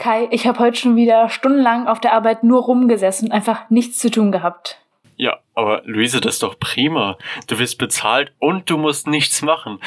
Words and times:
Kai, 0.00 0.28
ich 0.30 0.46
habe 0.46 0.58
heute 0.60 0.78
schon 0.78 0.96
wieder 0.96 1.28
stundenlang 1.28 1.86
auf 1.86 2.00
der 2.00 2.14
Arbeit 2.14 2.42
nur 2.42 2.62
rumgesessen 2.62 3.28
und 3.28 3.34
einfach 3.34 3.68
nichts 3.68 3.98
zu 3.98 4.10
tun 4.10 4.32
gehabt. 4.32 4.80
Ja, 5.16 5.40
aber 5.54 5.82
Luise, 5.84 6.22
das 6.22 6.34
ist 6.36 6.42
doch 6.42 6.58
prima. 6.58 7.18
Du 7.48 7.58
wirst 7.58 7.76
bezahlt 7.76 8.32
und 8.38 8.70
du 8.70 8.78
musst 8.78 9.06
nichts 9.06 9.42
machen. 9.42 9.78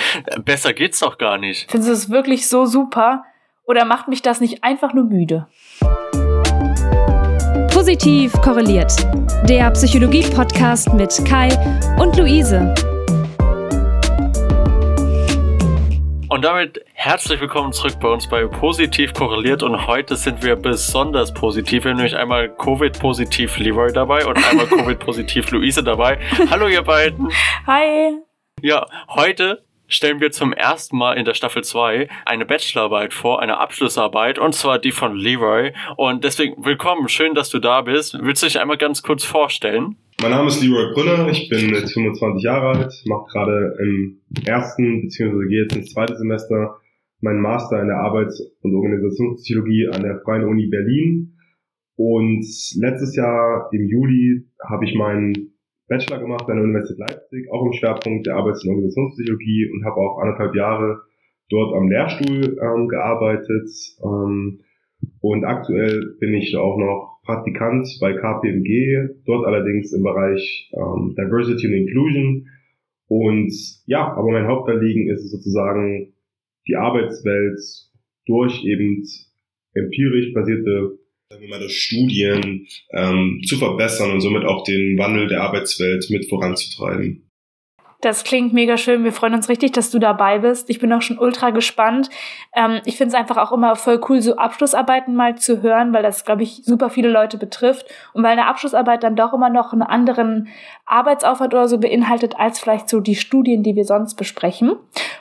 Besser 0.45 0.73
geht's 0.73 0.99
doch 0.99 1.17
gar 1.17 1.39
nicht. 1.39 1.71
Findest 1.71 1.89
du 1.89 1.93
es 1.93 2.09
wirklich 2.11 2.47
so 2.47 2.67
super? 2.67 3.23
Oder 3.65 3.85
macht 3.85 4.07
mich 4.07 4.21
das 4.21 4.39
nicht 4.39 4.63
einfach 4.63 4.93
nur 4.93 5.05
müde? 5.05 5.47
Positiv 7.73 8.33
korreliert. 8.33 8.93
Der 9.49 9.71
Psychologie-Podcast 9.71 10.93
mit 10.93 11.25
Kai 11.25 11.49
und 11.99 12.15
Luise. 12.17 12.71
Und 16.33 16.41
damit 16.41 16.83
herzlich 16.95 17.39
willkommen 17.39 17.73
zurück 17.73 17.99
bei 17.99 18.07
uns 18.07 18.27
bei 18.27 18.47
Positiv 18.47 19.13
korreliert. 19.13 19.61
Und 19.61 19.85
heute 19.85 20.15
sind 20.15 20.41
wir 20.41 20.55
besonders 20.55 21.31
positiv. 21.31 21.83
Wir 21.83 21.91
haben 21.91 21.97
nämlich 21.97 22.15
einmal 22.15 22.49
Covid-positiv 22.49 23.59
Leroy 23.59 23.93
dabei 23.93 24.25
und 24.25 24.37
einmal 24.49 24.65
Covid-positiv 24.67 25.51
Luise 25.51 25.83
dabei. 25.83 26.17
Hallo, 26.49 26.67
ihr 26.67 26.81
beiden. 26.81 27.31
Hi. 27.67 28.17
Ja, 28.61 28.87
heute 29.09 29.63
stellen 29.87 30.21
wir 30.21 30.31
zum 30.31 30.53
ersten 30.53 30.97
Mal 30.97 31.19
in 31.19 31.25
der 31.25 31.35
Staffel 31.35 31.63
2 31.63 32.09
eine 32.25 32.47
Bachelorarbeit 32.47 33.13
vor, 33.13 33.39
eine 33.39 33.59
Abschlussarbeit, 33.59 34.39
und 34.39 34.55
zwar 34.55 34.79
die 34.79 34.91
von 34.91 35.15
Leroy. 35.15 35.71
Und 35.97 36.23
deswegen 36.23 36.65
willkommen, 36.65 37.09
schön, 37.09 37.35
dass 37.35 37.49
du 37.49 37.59
da 37.59 37.81
bist. 37.81 38.17
Willst 38.19 38.41
du 38.41 38.47
dich 38.47 38.59
einmal 38.59 38.77
ganz 38.77 39.03
kurz 39.03 39.23
vorstellen? 39.23 39.97
Mein 40.21 40.31
Name 40.31 40.47
ist 40.47 40.61
Leroy 40.61 40.93
Brünner, 40.93 41.29
ich 41.29 41.49
bin 41.49 41.73
jetzt 41.73 41.93
25 41.93 42.43
Jahre 42.43 42.77
alt, 42.77 42.93
mache 43.05 43.25
gerade 43.31 43.75
im 43.79 44.21
ersten 44.45 45.01
beziehungsweise 45.01 45.47
gehe 45.47 45.63
jetzt 45.63 45.75
ins 45.75 45.91
zweite 45.91 46.15
Semester 46.15 46.77
meinen 47.21 47.41
Master 47.41 47.81
in 47.81 47.87
der 47.87 47.97
Arbeits- 47.97 48.41
und 48.61 48.75
Organisationspsychologie 48.75 49.89
an 49.93 50.03
der 50.03 50.19
Freien 50.19 50.45
Uni 50.45 50.67
Berlin. 50.67 51.37
Und 51.95 52.45
letztes 52.79 53.15
Jahr 53.15 53.69
im 53.71 53.87
Juli 53.87 54.45
habe 54.61 54.85
ich 54.85 54.95
meinen 54.95 55.53
Bachelor 55.87 56.19
gemacht 56.19 56.49
an 56.49 56.57
der 56.57 56.65
Universität 56.65 56.99
Leipzig, 56.99 57.51
auch 57.51 57.65
im 57.65 57.73
Schwerpunkt 57.73 58.27
der 58.27 58.35
Arbeits- 58.35 58.63
und 58.63 58.71
Organisationspsychologie 58.71 59.69
und 59.71 59.85
habe 59.85 59.97
auch 59.97 60.19
anderthalb 60.19 60.55
Jahre 60.55 61.01
dort 61.49 61.75
am 61.75 61.87
Lehrstuhl 61.87 62.57
ähm, 62.61 62.87
gearbeitet. 62.87 63.69
Ähm, 64.03 64.61
und 65.21 65.45
aktuell 65.45 66.15
bin 66.19 66.33
ich 66.33 66.55
auch 66.55 66.77
noch 66.77 67.19
Praktikant 67.23 67.87
bei 68.01 68.13
KPMG, 68.13 69.23
dort 69.25 69.45
allerdings 69.45 69.93
im 69.93 70.03
Bereich 70.03 70.69
ähm, 70.73 71.15
Diversity 71.17 71.67
und 71.67 71.73
Inclusion. 71.73 72.47
Und 73.07 73.53
ja, 73.85 74.11
aber 74.13 74.31
mein 74.31 74.47
Hauptanliegen 74.47 75.09
ist 75.09 75.23
es 75.23 75.31
sozusagen, 75.31 76.13
die 76.67 76.75
Arbeitswelt 76.75 77.59
durch 78.25 78.63
eben 78.65 79.03
empirisch 79.73 80.33
basierte 80.33 80.99
mal, 81.49 81.69
Studien 81.69 82.67
ähm, 82.91 83.41
zu 83.45 83.57
verbessern 83.57 84.11
und 84.11 84.21
somit 84.21 84.43
auch 84.45 84.63
den 84.63 84.97
Wandel 84.97 85.27
der 85.27 85.41
Arbeitswelt 85.41 86.07
mit 86.09 86.29
voranzutreiben. 86.29 87.29
Das 88.03 88.25
klingt 88.25 88.51
mega 88.51 88.75
schön. 88.75 89.05
Wir 89.05 89.13
freuen 89.13 89.33
uns 89.33 89.47
richtig, 89.47 89.71
dass 89.71 89.89
du 89.89 89.97
dabei 89.97 90.39
bist. 90.39 90.69
Ich 90.69 90.79
bin 90.79 90.91
auch 90.91 91.01
schon 91.01 91.17
ultra 91.17 91.51
gespannt. 91.51 92.09
Ähm, 92.53 92.81
ich 92.83 92.97
finde 92.97 93.15
es 93.15 93.19
einfach 93.19 93.37
auch 93.37 93.53
immer 93.53 93.77
voll 93.77 94.01
cool, 94.09 94.21
so 94.21 94.35
Abschlussarbeiten 94.35 95.15
mal 95.15 95.37
zu 95.37 95.61
hören, 95.61 95.93
weil 95.93 96.03
das, 96.03 96.25
glaube 96.25 96.43
ich, 96.43 96.65
super 96.65 96.89
viele 96.89 97.07
Leute 97.07 97.37
betrifft. 97.37 97.85
Und 98.11 98.21
weil 98.23 98.33
eine 98.33 98.47
Abschlussarbeit 98.47 99.03
dann 99.03 99.15
doch 99.15 99.31
immer 99.31 99.49
noch 99.49 99.71
einen 99.71 99.83
anderen 99.83 100.49
Arbeitsaufwand 100.85 101.53
oder 101.53 101.69
so 101.69 101.77
beinhaltet, 101.77 102.37
als 102.37 102.59
vielleicht 102.59 102.89
so 102.89 102.99
die 102.99 103.15
Studien, 103.15 103.63
die 103.63 103.77
wir 103.77 103.85
sonst 103.85 104.15
besprechen. 104.15 104.75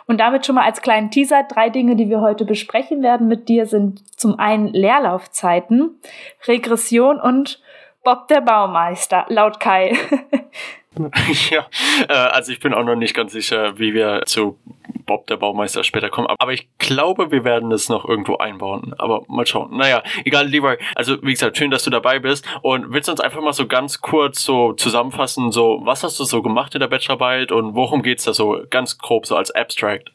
Und 0.08 0.18
damit 0.18 0.44
schon 0.44 0.56
mal 0.56 0.64
als 0.64 0.82
kleinen 0.82 1.12
Teaser, 1.12 1.44
drei 1.44 1.70
Dinge, 1.70 1.94
die 1.94 2.10
wir 2.10 2.20
heute 2.20 2.44
besprechen 2.44 3.00
werden 3.00 3.28
mit 3.28 3.48
dir, 3.48 3.66
sind 3.66 4.02
zum 4.18 4.40
einen 4.40 4.66
Leerlaufzeiten, 4.66 6.00
Regression 6.48 7.20
und 7.20 7.62
Bob 8.02 8.26
der 8.26 8.40
Baumeister, 8.40 9.24
laut 9.28 9.60
Kai. 9.60 9.96
ja, 11.50 11.66
äh, 12.08 12.12
also 12.12 12.52
ich 12.52 12.60
bin 12.60 12.74
auch 12.74 12.84
noch 12.84 12.96
nicht 12.96 13.14
ganz 13.14 13.32
sicher, 13.32 13.78
wie 13.78 13.94
wir 13.94 14.22
zu 14.26 14.58
Bob 15.06 15.26
der 15.26 15.36
Baumeister 15.36 15.84
später 15.84 16.10
kommen. 16.10 16.28
Aber 16.38 16.52
ich 16.52 16.68
glaube, 16.78 17.30
wir 17.30 17.44
werden 17.44 17.72
es 17.72 17.88
noch 17.88 18.08
irgendwo 18.08 18.36
einbauen. 18.36 18.94
Aber 18.98 19.24
mal 19.28 19.46
schauen. 19.46 19.76
Naja, 19.76 20.02
egal, 20.24 20.48
Leroy. 20.48 20.76
Also 20.94 21.22
wie 21.22 21.32
gesagt, 21.32 21.56
schön, 21.56 21.70
dass 21.70 21.84
du 21.84 21.90
dabei 21.90 22.18
bist. 22.18 22.44
Und 22.62 22.92
willst 22.92 23.08
du 23.08 23.12
uns 23.12 23.20
einfach 23.20 23.42
mal 23.42 23.52
so 23.52 23.66
ganz 23.66 24.00
kurz 24.00 24.42
so 24.42 24.72
zusammenfassen, 24.74 25.50
so 25.50 25.80
was 25.84 26.02
hast 26.02 26.18
du 26.20 26.24
so 26.24 26.42
gemacht 26.42 26.74
in 26.74 26.80
der 26.80 26.88
Bachelorarbeit 26.88 27.52
und 27.52 27.74
worum 27.74 28.02
geht's 28.02 28.24
da 28.24 28.32
so 28.32 28.62
ganz 28.70 28.98
grob 28.98 29.26
so 29.26 29.36
als 29.36 29.50
Abstract? 29.50 30.12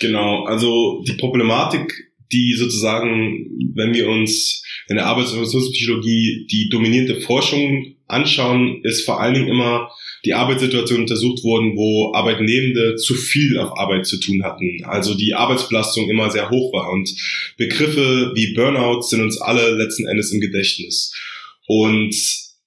Genau, 0.00 0.44
also 0.44 1.02
die 1.06 1.14
Problematik, 1.14 2.12
die 2.32 2.54
sozusagen, 2.54 3.46
wenn 3.74 3.94
wir 3.94 4.08
uns 4.08 4.62
in 4.88 4.96
der 4.96 5.06
Arbeits- 5.06 5.32
und 5.32 5.40
Ressourcenpsychologie 5.40 6.46
die 6.50 6.68
dominierende 6.70 7.20
Forschung 7.20 7.96
anschauen, 8.08 8.80
ist 8.82 9.04
vor 9.04 9.20
allen 9.20 9.34
Dingen 9.34 9.48
immer 9.48 9.90
die 10.26 10.34
Arbeitssituation 10.34 11.02
untersucht 11.02 11.44
worden, 11.44 11.76
wo 11.76 12.12
Arbeitnehmende 12.12 12.96
zu 12.96 13.14
viel 13.14 13.56
auf 13.58 13.78
Arbeit 13.78 14.06
zu 14.06 14.18
tun 14.18 14.42
hatten. 14.42 14.82
Also 14.84 15.14
die 15.14 15.34
Arbeitsbelastung 15.34 16.10
immer 16.10 16.30
sehr 16.30 16.50
hoch 16.50 16.72
war. 16.72 16.90
Und 16.90 17.08
Begriffe 17.56 18.32
wie 18.34 18.52
Burnout 18.54 19.02
sind 19.02 19.22
uns 19.22 19.40
alle 19.40 19.70
letzten 19.70 20.06
Endes 20.08 20.32
im 20.32 20.40
Gedächtnis. 20.40 21.14
Und 21.68 22.14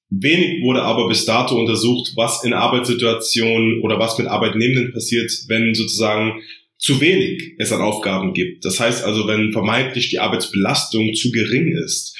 wenig 0.09 0.63
wurde 0.63 0.83
aber 0.83 1.07
bis 1.09 1.25
dato 1.25 1.59
untersucht, 1.59 2.13
was 2.15 2.43
in 2.45 2.53
Arbeitssituationen 2.53 3.81
oder 3.81 3.99
was 3.99 4.17
mit 4.17 4.27
Arbeitnehmenden 4.27 4.93
passiert, 4.93 5.31
wenn 5.47 5.75
sozusagen 5.75 6.41
zu 6.77 7.01
wenig 7.01 7.55
es 7.57 7.73
an 7.73 7.81
Aufgaben 7.81 8.33
gibt. 8.33 8.63
Das 8.63 8.79
heißt 8.79 9.03
also, 9.03 9.27
wenn 9.27 9.51
vermeintlich 9.51 10.09
die 10.09 10.19
Arbeitsbelastung 10.19 11.13
zu 11.13 11.29
gering 11.31 11.75
ist. 11.75 12.17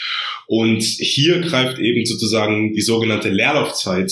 Und 0.48 0.84
hier 0.84 1.40
greift 1.40 1.80
eben 1.80 2.06
sozusagen 2.06 2.74
die 2.74 2.82
sogenannte 2.82 3.30
Leerlaufzeit 3.30 4.12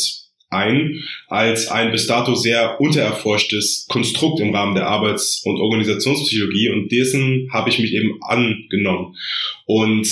ein 0.50 1.04
als 1.28 1.68
ein 1.68 1.92
bis 1.92 2.08
dato 2.08 2.36
sehr 2.36 2.80
untererforschtes 2.80 3.86
Konstrukt 3.90 4.40
im 4.40 4.56
Rahmen 4.56 4.76
der 4.76 4.88
Arbeits- 4.88 5.42
und 5.44 5.60
Organisationspsychologie 5.60 6.70
und 6.70 6.92
dessen 6.92 7.50
habe 7.52 7.70
ich 7.70 7.80
mich 7.80 7.94
eben 7.94 8.20
angenommen. 8.22 9.16
Und 9.66 10.08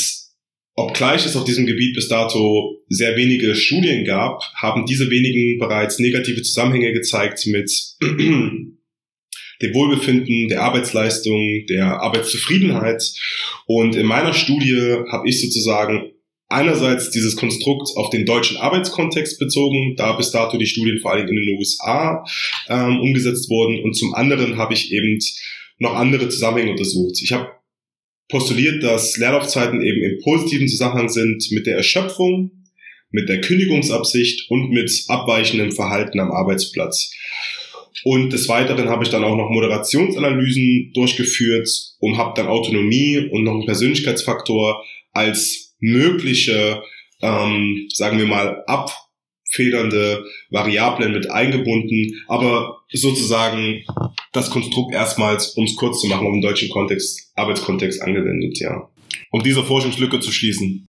obgleich 0.75 1.25
es 1.25 1.37
auf 1.37 1.45
diesem 1.45 1.65
Gebiet 1.65 1.95
bis 1.95 2.09
dato 2.09 2.81
sehr 2.89 3.15
wenige 3.15 3.55
Studien 3.55 4.05
gab, 4.05 4.41
haben 4.55 4.85
diese 4.85 5.09
wenigen 5.09 5.57
bereits 5.57 5.99
negative 5.99 6.41
Zusammenhänge 6.41 6.91
gezeigt 6.91 7.47
mit 7.47 7.71
dem 8.01 9.73
Wohlbefinden, 9.73 10.49
der 10.49 10.63
Arbeitsleistung, 10.63 11.65
der 11.69 12.01
Arbeitszufriedenheit. 12.01 13.03
Und 13.67 13.95
in 13.95 14.05
meiner 14.05 14.33
Studie 14.33 14.97
habe 15.09 15.29
ich 15.29 15.41
sozusagen 15.41 16.11
einerseits 16.55 17.11
dieses 17.11 17.35
Konstrukt 17.35 17.89
auf 17.97 18.09
den 18.09 18.25
deutschen 18.25 18.57
Arbeitskontext 18.57 19.37
bezogen, 19.39 19.95
da 19.97 20.13
bis 20.13 20.31
dato 20.31 20.57
die 20.57 20.65
Studien 20.65 20.99
vor 20.99 21.11
allem 21.11 21.27
in 21.27 21.35
den 21.35 21.57
USA 21.57 22.23
ähm, 22.69 23.01
umgesetzt 23.01 23.49
wurden 23.49 23.83
und 23.83 23.93
zum 23.93 24.13
anderen 24.15 24.57
habe 24.57 24.73
ich 24.73 24.93
eben 24.93 25.19
noch 25.79 25.95
andere 25.95 26.29
Zusammenhänge 26.29 26.71
untersucht. 26.71 27.19
Ich 27.21 27.33
habe 27.33 27.51
postuliert, 28.29 28.81
dass 28.81 29.17
Leerlaufzeiten 29.17 29.81
eben 29.81 30.01
im 30.01 30.19
positiven 30.23 30.69
Zusammenhang 30.69 31.09
sind 31.09 31.45
mit 31.51 31.67
der 31.67 31.75
Erschöpfung, 31.75 32.51
mit 33.11 33.27
der 33.27 33.41
Kündigungsabsicht 33.41 34.49
und 34.49 34.71
mit 34.71 35.03
abweichendem 35.09 35.73
Verhalten 35.73 36.19
am 36.21 36.31
Arbeitsplatz. 36.31 37.11
Und 38.05 38.31
des 38.31 38.47
Weiteren 38.47 38.89
habe 38.89 39.03
ich 39.03 39.09
dann 39.09 39.23
auch 39.23 39.35
noch 39.35 39.49
Moderationsanalysen 39.49 40.91
durchgeführt 40.93 41.69
und 41.99 42.17
habe 42.17 42.33
dann 42.35 42.47
Autonomie 42.47 43.29
und 43.31 43.43
noch 43.43 43.53
einen 43.53 43.65
Persönlichkeitsfaktor 43.65 44.83
als 45.11 45.64
mögliche, 45.91 46.81
ähm, 47.21 47.87
sagen 47.93 48.17
wir 48.17 48.27
mal, 48.27 48.63
abfedernde 48.67 50.25
Variablen 50.49 51.11
mit 51.11 51.29
eingebunden, 51.29 52.23
aber 52.27 52.81
sozusagen 52.91 53.83
das 54.33 54.49
Konstrukt 54.49 54.93
erstmals, 54.93 55.49
um 55.55 55.65
es 55.65 55.75
kurz 55.75 56.01
zu 56.01 56.07
machen, 56.07 56.27
um 56.27 56.33
den 56.33 56.41
deutschen 56.41 56.69
Kontext, 56.69 57.31
Arbeitskontext 57.35 58.01
angewendet, 58.01 58.59
ja 58.59 58.89
um 59.31 59.43
diese 59.43 59.63
Forschungslücke 59.63 60.19
zu 60.19 60.31
schließen. 60.31 60.87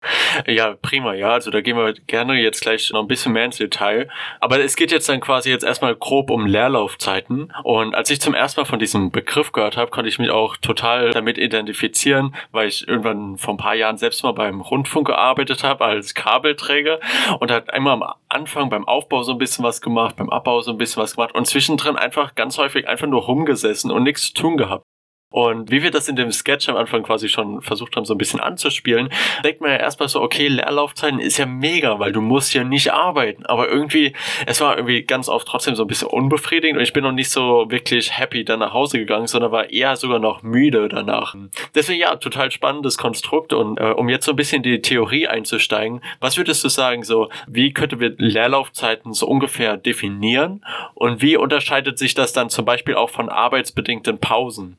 Ja, 0.47 0.75
prima, 0.81 1.13
ja. 1.13 1.31
Also 1.31 1.51
da 1.51 1.61
gehen 1.61 1.77
wir 1.77 1.93
gerne 2.07 2.35
jetzt 2.35 2.61
gleich 2.61 2.91
noch 2.91 3.01
ein 3.01 3.07
bisschen 3.07 3.33
mehr 3.33 3.45
ins 3.45 3.57
Detail. 3.57 4.09
Aber 4.39 4.59
es 4.59 4.75
geht 4.75 4.91
jetzt 4.91 5.09
dann 5.09 5.19
quasi 5.19 5.49
jetzt 5.49 5.63
erstmal 5.63 5.95
grob 5.95 6.29
um 6.29 6.45
Leerlaufzeiten. 6.45 7.53
Und 7.63 7.95
als 7.95 8.09
ich 8.09 8.21
zum 8.21 8.33
ersten 8.33 8.61
Mal 8.61 8.65
von 8.65 8.79
diesem 8.79 9.11
Begriff 9.11 9.51
gehört 9.51 9.77
habe, 9.77 9.91
konnte 9.91 10.09
ich 10.09 10.19
mich 10.19 10.29
auch 10.29 10.57
total 10.57 11.11
damit 11.11 11.37
identifizieren, 11.37 12.35
weil 12.51 12.67
ich 12.67 12.87
irgendwann 12.87 13.37
vor 13.37 13.53
ein 13.53 13.57
paar 13.57 13.75
Jahren 13.75 13.97
selbst 13.97 14.23
mal 14.23 14.33
beim 14.33 14.61
Rundfunk 14.61 15.07
gearbeitet 15.07 15.63
habe 15.63 15.85
als 15.85 16.13
Kabelträger 16.13 16.99
und 17.39 17.51
hat 17.51 17.73
einmal 17.73 17.93
am 17.93 18.13
Anfang 18.29 18.69
beim 18.69 18.87
Aufbau 18.87 19.23
so 19.23 19.33
ein 19.33 19.37
bisschen 19.37 19.63
was 19.63 19.81
gemacht, 19.81 20.15
beim 20.15 20.29
Abbau 20.29 20.61
so 20.61 20.71
ein 20.71 20.77
bisschen 20.77 21.01
was 21.01 21.15
gemacht 21.15 21.35
und 21.35 21.45
zwischendrin 21.45 21.95
einfach 21.95 22.35
ganz 22.35 22.57
häufig 22.57 22.87
einfach 22.87 23.07
nur 23.07 23.21
rumgesessen 23.23 23.91
und 23.91 24.03
nichts 24.03 24.27
zu 24.27 24.33
tun 24.33 24.57
gehabt. 24.57 24.85
Und 25.31 25.71
wie 25.71 25.81
wir 25.81 25.91
das 25.91 26.09
in 26.09 26.17
dem 26.17 26.31
Sketch 26.31 26.67
am 26.69 26.75
Anfang 26.75 27.03
quasi 27.03 27.29
schon 27.29 27.61
versucht 27.61 27.95
haben, 27.95 28.05
so 28.05 28.13
ein 28.13 28.17
bisschen 28.17 28.41
anzuspielen, 28.41 29.09
denkt 29.43 29.61
man 29.61 29.71
ja 29.71 29.77
erstmal 29.77 30.09
so, 30.09 30.21
okay, 30.21 30.49
Leerlaufzeiten 30.49 31.19
ist 31.19 31.37
ja 31.37 31.45
mega, 31.45 31.99
weil 31.99 32.11
du 32.11 32.19
musst 32.21 32.53
ja 32.53 32.65
nicht 32.65 32.91
arbeiten. 32.91 33.45
Aber 33.45 33.69
irgendwie, 33.69 34.13
es 34.45 34.59
war 34.59 34.75
irgendwie 34.75 35.03
ganz 35.03 35.29
oft 35.29 35.47
trotzdem 35.47 35.75
so 35.75 35.85
ein 35.85 35.87
bisschen 35.87 36.09
unbefriedigend 36.09 36.77
und 36.77 36.83
ich 36.83 36.91
bin 36.91 37.03
noch 37.03 37.13
nicht 37.13 37.29
so 37.29 37.65
wirklich 37.69 38.17
happy 38.17 38.43
dann 38.43 38.59
nach 38.59 38.73
Hause 38.73 38.99
gegangen, 38.99 39.27
sondern 39.27 39.51
war 39.51 39.69
eher 39.69 39.95
sogar 39.95 40.19
noch 40.19 40.43
müde 40.43 40.89
danach. 40.89 41.33
Deswegen 41.73 42.01
ja, 42.01 42.15
total 42.17 42.51
spannendes 42.51 42.97
Konstrukt 42.97 43.53
und 43.53 43.79
äh, 43.79 43.85
um 43.91 44.09
jetzt 44.09 44.25
so 44.25 44.33
ein 44.33 44.35
bisschen 44.35 44.63
die 44.63 44.81
Theorie 44.81 45.27
einzusteigen, 45.27 46.01
was 46.19 46.37
würdest 46.37 46.63
du 46.63 46.69
sagen, 46.69 47.03
so, 47.03 47.29
wie 47.47 47.71
könnten 47.71 48.01
wir 48.01 48.13
Leerlaufzeiten 48.17 49.13
so 49.13 49.27
ungefähr 49.27 49.77
definieren 49.77 50.65
und 50.93 51.21
wie 51.21 51.37
unterscheidet 51.37 51.97
sich 51.97 52.13
das 52.15 52.33
dann 52.33 52.49
zum 52.49 52.65
Beispiel 52.65 52.95
auch 52.95 53.09
von 53.09 53.29
arbeitsbedingten 53.29 54.19
Pausen? 54.19 54.77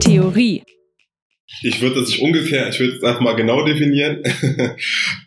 Theorie. 0.00 0.62
Ich 1.62 1.80
würde 1.80 2.00
das 2.00 2.08
nicht 2.08 2.20
ungefähr, 2.20 2.68
ich 2.68 2.80
würde 2.80 2.96
es 2.96 3.02
einfach 3.02 3.20
mal 3.20 3.36
genau 3.36 3.64
definieren. 3.64 4.22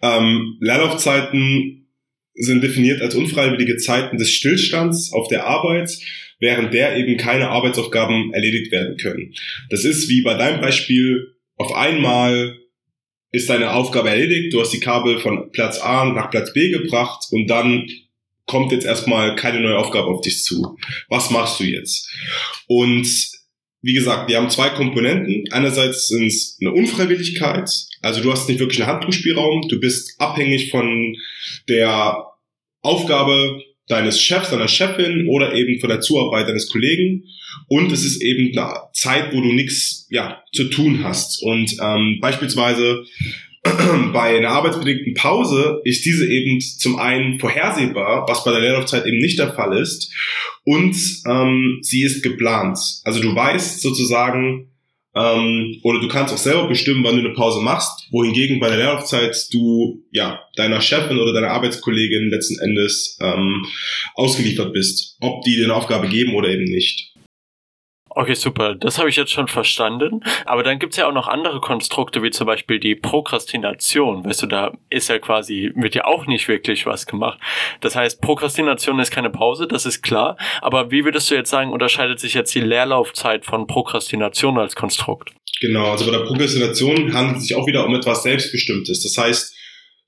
ähm, 0.02 0.58
Leerlaufzeiten 0.60 1.88
sind 2.34 2.64
definiert 2.64 3.02
als 3.02 3.16
unfreiwillige 3.16 3.78
Zeiten 3.78 4.18
des 4.18 4.32
Stillstands 4.32 5.14
auf 5.14 5.28
der 5.30 5.46
Arbeit, 5.46 5.90
während 6.40 6.74
der 6.74 6.98
eben 6.98 7.18
keine 7.18 7.50
Arbeitsaufgaben 7.50 8.34
erledigt 8.34 8.72
werden 8.72 8.98
können. 8.98 9.34
Das 9.70 9.86
ist 9.86 10.10
wie 10.10 10.22
bei 10.22 10.34
deinem 10.34 10.62
Beispiel, 10.62 11.36
auf 11.56 11.74
einmal 11.74 12.58
ist 13.32 13.50
deine 13.50 13.72
Aufgabe 13.72 14.10
erledigt, 14.10 14.54
du 14.54 14.62
hast 14.62 14.72
die 14.72 14.80
Kabel 14.80 15.20
von 15.20 15.52
Platz 15.52 15.80
A 15.80 16.06
nach 16.06 16.30
Platz 16.30 16.54
B 16.54 16.72
gebracht 16.72 17.28
und 17.32 17.48
dann 17.48 17.88
kommt 18.46 18.72
jetzt 18.72 18.86
erstmal 18.86 19.36
keine 19.36 19.60
neue 19.60 19.78
Aufgabe 19.78 20.08
auf 20.08 20.22
dich 20.22 20.44
zu. 20.44 20.78
Was 21.10 21.30
machst 21.32 21.60
du 21.60 21.64
jetzt? 21.64 22.10
Und 22.68 23.08
wie 23.82 23.94
gesagt, 23.94 24.30
wir 24.30 24.38
haben 24.38 24.50
zwei 24.50 24.70
Komponenten. 24.70 25.44
Einerseits 25.52 26.08
sind 26.08 26.26
es 26.28 26.58
eine 26.60 26.72
Unfreiwilligkeit, 26.72 27.70
also 28.02 28.22
du 28.22 28.32
hast 28.32 28.50
nicht 28.50 28.60
wirklich 28.60 28.82
einen 28.82 28.92
Handlungsspielraum, 28.92 29.68
du 29.68 29.80
bist 29.80 30.20
abhängig 30.20 30.72
von 30.72 31.16
der 31.70 32.26
Aufgabe 32.82 33.62
deines 33.88 34.20
Chefs, 34.20 34.50
deiner 34.50 34.68
Chefin 34.68 35.28
oder 35.28 35.54
eben 35.54 35.80
von 35.80 35.90
der 35.90 36.02
Zuarbeit 36.02 36.48
deines 36.48 36.70
Kollegen. 36.70 37.26
Und 37.68 37.92
es 37.92 38.04
ist 38.04 38.22
eben 38.22 38.58
eine 38.58 38.74
Zeit, 38.94 39.34
wo 39.34 39.42
du 39.42 39.54
nichts 39.54 40.08
ja, 40.10 40.44
zu 40.54 40.66
tun 40.66 41.04
hast. 41.04 41.42
Und 41.44 41.78
ähm, 41.82 42.18
beispielsweise 42.20 43.06
bei 44.14 44.38
einer 44.38 44.50
arbeitsbedingten 44.50 45.16
Pause 45.16 45.82
ist 45.84 46.06
diese 46.06 46.28
eben 46.28 46.60
zum 46.60 46.98
einen 46.98 47.40
vorhersehbar, 47.40 48.26
was 48.28 48.44
bei 48.44 48.52
der 48.52 48.62
Leerlaufzeit 48.62 49.06
eben 49.06 49.18
nicht 49.18 49.40
der 49.40 49.54
Fall 49.54 49.78
ist, 49.78 50.14
und 50.64 50.96
ähm, 51.28 51.80
sie 51.82 52.04
ist 52.04 52.24
geplant. 52.24 52.80
Also 53.04 53.22
du 53.22 53.36
weißt 53.36 53.82
sozusagen, 53.82 54.72
ähm, 55.16 55.80
oder 55.84 56.00
du 56.00 56.08
kannst 56.08 56.34
auch 56.34 56.38
selber 56.38 56.68
bestimmen, 56.68 57.04
wann 57.04 57.16
du 57.16 57.26
eine 57.26 57.34
Pause 57.34 57.62
machst, 57.62 58.08
wohingegen 58.12 58.60
bei 58.60 58.68
der 58.68 58.78
Leerlaufzeit 58.78 59.36
du 59.52 60.04
ja 60.12 60.42
deiner 60.56 60.82
Chefin 60.82 61.18
oder 61.18 61.34
deiner 61.34 61.52
Arbeitskollegin 61.52 62.30
letzten 62.30 62.60
Endes 62.60 63.18
ähm, 63.22 63.66
ausgeliefert 64.16 64.74
bist, 64.74 65.18
ob 65.22 65.44
die 65.44 65.56
dir 65.56 65.66
eine 65.66 65.76
Aufgabe 65.76 66.08
geben 66.08 66.36
oder 66.36 66.50
eben 66.50 66.66
nicht. 66.66 67.15
Okay, 68.18 68.34
super. 68.34 68.76
Das 68.76 68.98
habe 68.98 69.10
ich 69.10 69.18
jetzt 69.18 69.32
schon 69.32 69.50
verstanden. 69.50 70.22
Aber 70.46 70.64
dann 70.64 70.80
gibt's 70.80 70.96
ja 70.96 71.06
auch 71.10 71.14
noch 71.14 71.28
andere 71.28 71.60
Konstrukte, 71.60 72.24
wie 72.24 72.32
zum 72.32 72.48
Beispiel 72.48 72.80
die 72.80 72.96
Prokrastination. 72.96 74.24
Weißt 74.24 74.42
du, 74.42 74.48
da 74.48 74.72
ist 74.90 75.10
ja 75.10 75.20
quasi, 75.20 75.74
wird 75.76 75.96
ja 75.96 76.06
auch 76.06 76.26
nicht 76.26 76.48
wirklich 76.48 76.86
was 76.86 77.08
gemacht. 77.08 77.38
Das 77.82 77.98
heißt, 77.98 78.22
Prokrastination 78.22 79.00
ist 79.00 79.12
keine 79.12 79.30
Pause, 79.30 79.68
das 79.68 79.86
ist 79.86 80.02
klar. 80.02 80.38
Aber 80.62 80.92
wie 80.92 81.04
würdest 81.04 81.30
du 81.30 81.36
jetzt 81.36 81.50
sagen, 81.50 81.74
unterscheidet 81.74 82.22
sich 82.22 82.36
jetzt 82.36 82.56
die 82.56 82.62
Leerlaufzeit 82.62 83.46
von 83.46 83.68
Prokrastination 83.68 84.58
als 84.58 84.78
Konstrukt? 84.78 85.32
Genau, 85.60 85.92
also 85.92 86.06
bei 86.06 86.12
der 86.12 86.24
Prokrastination 86.24 87.14
handelt 87.14 87.40
es 87.40 87.48
sich 87.48 87.58
auch 87.58 87.68
wieder 87.68 87.86
um 87.86 87.94
etwas 87.96 88.24
Selbstbestimmtes. 88.24 89.04
Das 89.04 89.18
heißt, 89.18 89.54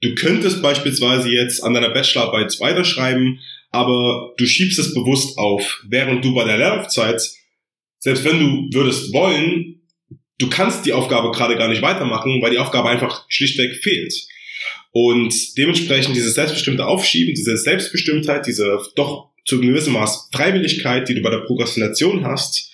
du 0.01 0.15
könntest 0.15 0.61
beispielsweise 0.61 1.29
jetzt 1.29 1.61
an 1.61 1.73
deiner 1.73 1.89
Bachelorarbeit 1.89 2.57
weiterschreiben, 2.61 3.41
aber 3.71 4.31
du 4.37 4.45
schiebst 4.45 4.79
es 4.79 4.93
bewusst 4.93 5.37
auf, 5.37 5.83
während 5.89 6.23
du 6.23 6.33
bei 6.33 6.45
der 6.45 6.57
Leerlaufzeit 6.57 7.21
selbst 7.99 8.23
wenn 8.23 8.39
du 8.39 8.77
würdest 8.77 9.13
wollen, 9.13 9.81
du 10.39 10.49
kannst 10.49 10.85
die 10.85 10.93
Aufgabe 10.93 11.31
gerade 11.31 11.57
gar 11.57 11.67
nicht 11.67 11.81
weitermachen, 11.81 12.41
weil 12.41 12.51
die 12.51 12.59
Aufgabe 12.59 12.89
einfach 12.89 13.25
schlichtweg 13.29 13.75
fehlt. 13.75 14.13
Und 14.91 15.57
dementsprechend 15.57 16.15
dieses 16.15 16.33
selbstbestimmte 16.33 16.85
Aufschieben, 16.85 17.33
diese 17.35 17.57
Selbstbestimmtheit, 17.57 18.47
diese 18.47 18.79
doch 18.95 19.29
zu 19.45 19.61
gewissem 19.61 19.93
Maß 19.93 20.29
Freiwilligkeit, 20.33 21.07
die 21.07 21.15
du 21.15 21.21
bei 21.21 21.29
der 21.29 21.39
Prokrastination 21.39 22.25
hast, 22.25 22.71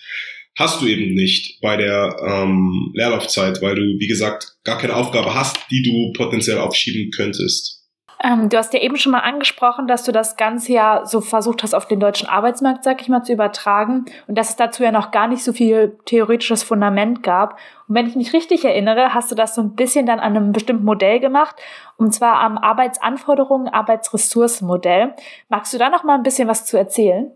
hast 0.57 0.81
du 0.81 0.87
eben 0.87 1.13
nicht 1.13 1.59
bei 1.61 1.77
der 1.77 2.15
ähm, 2.25 2.91
Leerlaufzeit, 2.93 3.61
weil 3.61 3.75
du, 3.75 3.81
wie 3.99 4.07
gesagt, 4.07 4.55
gar 4.63 4.77
keine 4.77 4.95
Aufgabe 4.95 5.33
hast, 5.33 5.57
die 5.71 5.83
du 5.83 6.13
potenziell 6.13 6.57
aufschieben 6.57 7.11
könntest. 7.11 7.82
Ähm, 8.25 8.47
du 8.47 8.57
hast 8.57 8.73
ja 8.73 8.79
eben 8.79 8.95
schon 8.95 9.11
mal 9.11 9.19
angesprochen, 9.19 9.85
dass 9.85 10.05
du 10.05 10.13
das 10.13 10.37
Ganze 10.37 10.71
ja 10.71 11.05
so 11.05 11.19
versucht 11.19 11.61
hast, 11.61 11.75
auf 11.75 11.87
den 11.87 11.99
deutschen 11.99 12.29
Arbeitsmarkt, 12.29 12.85
sag 12.85 13.01
ich 13.01 13.09
mal, 13.09 13.21
zu 13.21 13.33
übertragen 13.33 14.05
und 14.27 14.37
dass 14.37 14.49
es 14.49 14.55
dazu 14.55 14.81
ja 14.81 14.93
noch 14.93 15.11
gar 15.11 15.27
nicht 15.27 15.43
so 15.43 15.51
viel 15.51 15.97
theoretisches 16.05 16.63
Fundament 16.63 17.21
gab. 17.21 17.59
Und 17.89 17.95
wenn 17.95 18.07
ich 18.07 18.15
mich 18.15 18.31
richtig 18.31 18.63
erinnere, 18.63 19.13
hast 19.13 19.29
du 19.29 19.35
das 19.35 19.55
so 19.55 19.61
ein 19.61 19.75
bisschen 19.75 20.05
dann 20.05 20.21
an 20.21 20.37
einem 20.37 20.53
bestimmten 20.53 20.85
Modell 20.85 21.19
gemacht, 21.19 21.57
und 21.97 22.13
zwar 22.13 22.39
am 22.39 22.57
Arbeitsanforderungen, 22.57 23.67
Arbeitsressourcenmodell. 23.67 25.13
Magst 25.49 25.73
du 25.73 25.77
da 25.77 25.89
noch 25.89 26.05
mal 26.05 26.15
ein 26.15 26.23
bisschen 26.23 26.47
was 26.47 26.65
zu 26.65 26.77
erzählen? 26.77 27.29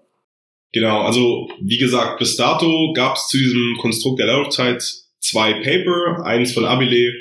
Genau, 0.71 1.01
also 1.01 1.49
wie 1.61 1.77
gesagt, 1.77 2.17
bis 2.19 2.37
dato 2.37 2.93
gab 2.93 3.15
es 3.15 3.27
zu 3.27 3.37
diesem 3.37 3.75
Konstrukt 3.81 4.19
der 4.19 4.27
Laufzeit 4.27 4.81
zwei 5.19 5.53
Paper, 5.53 6.25
eins 6.25 6.53
von 6.53 6.65
Abile 6.65 7.13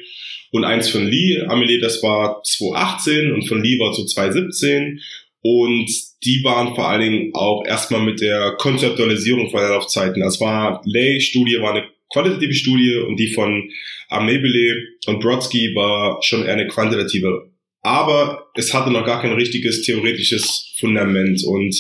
und 0.53 0.65
eins 0.65 0.89
von 0.89 1.07
Lee. 1.07 1.43
Amelie, 1.47 1.81
das 1.81 2.03
war 2.03 2.43
2018 2.43 3.33
und 3.33 3.49
von 3.49 3.63
Lee 3.63 3.79
war 3.79 3.93
so 3.95 4.05
2017. 4.05 5.01
Und 5.43 5.89
die 6.25 6.43
waren 6.43 6.75
vor 6.75 6.89
allen 6.89 7.03
Dingen 7.03 7.31
auch 7.35 7.65
erstmal 7.67 8.01
mit 8.01 8.21
der 8.21 8.57
Konzeptualisierung 8.59 9.51
von 9.51 9.61
Laufzeiten. 9.61 10.21
Das 10.21 10.41
war 10.41 10.83
Lay-Studie, 10.85 11.61
war 11.61 11.75
eine 11.75 11.89
qualitative 12.13 12.55
Studie 12.55 12.97
und 12.97 13.17
die 13.17 13.33
von 13.33 13.71
Amebele 14.09 14.89
und 15.07 15.21
Brodsky 15.21 15.73
war 15.75 16.21
schon 16.23 16.45
eher 16.45 16.55
eine 16.55 16.67
quantitative. 16.67 17.51
Aber 17.83 18.49
es 18.55 18.75
hatte 18.75 18.91
noch 18.91 19.05
gar 19.05 19.23
kein 19.23 19.33
richtiges 19.33 19.83
theoretisches 19.83 20.75
Fundament 20.79 21.45
und 21.45 21.77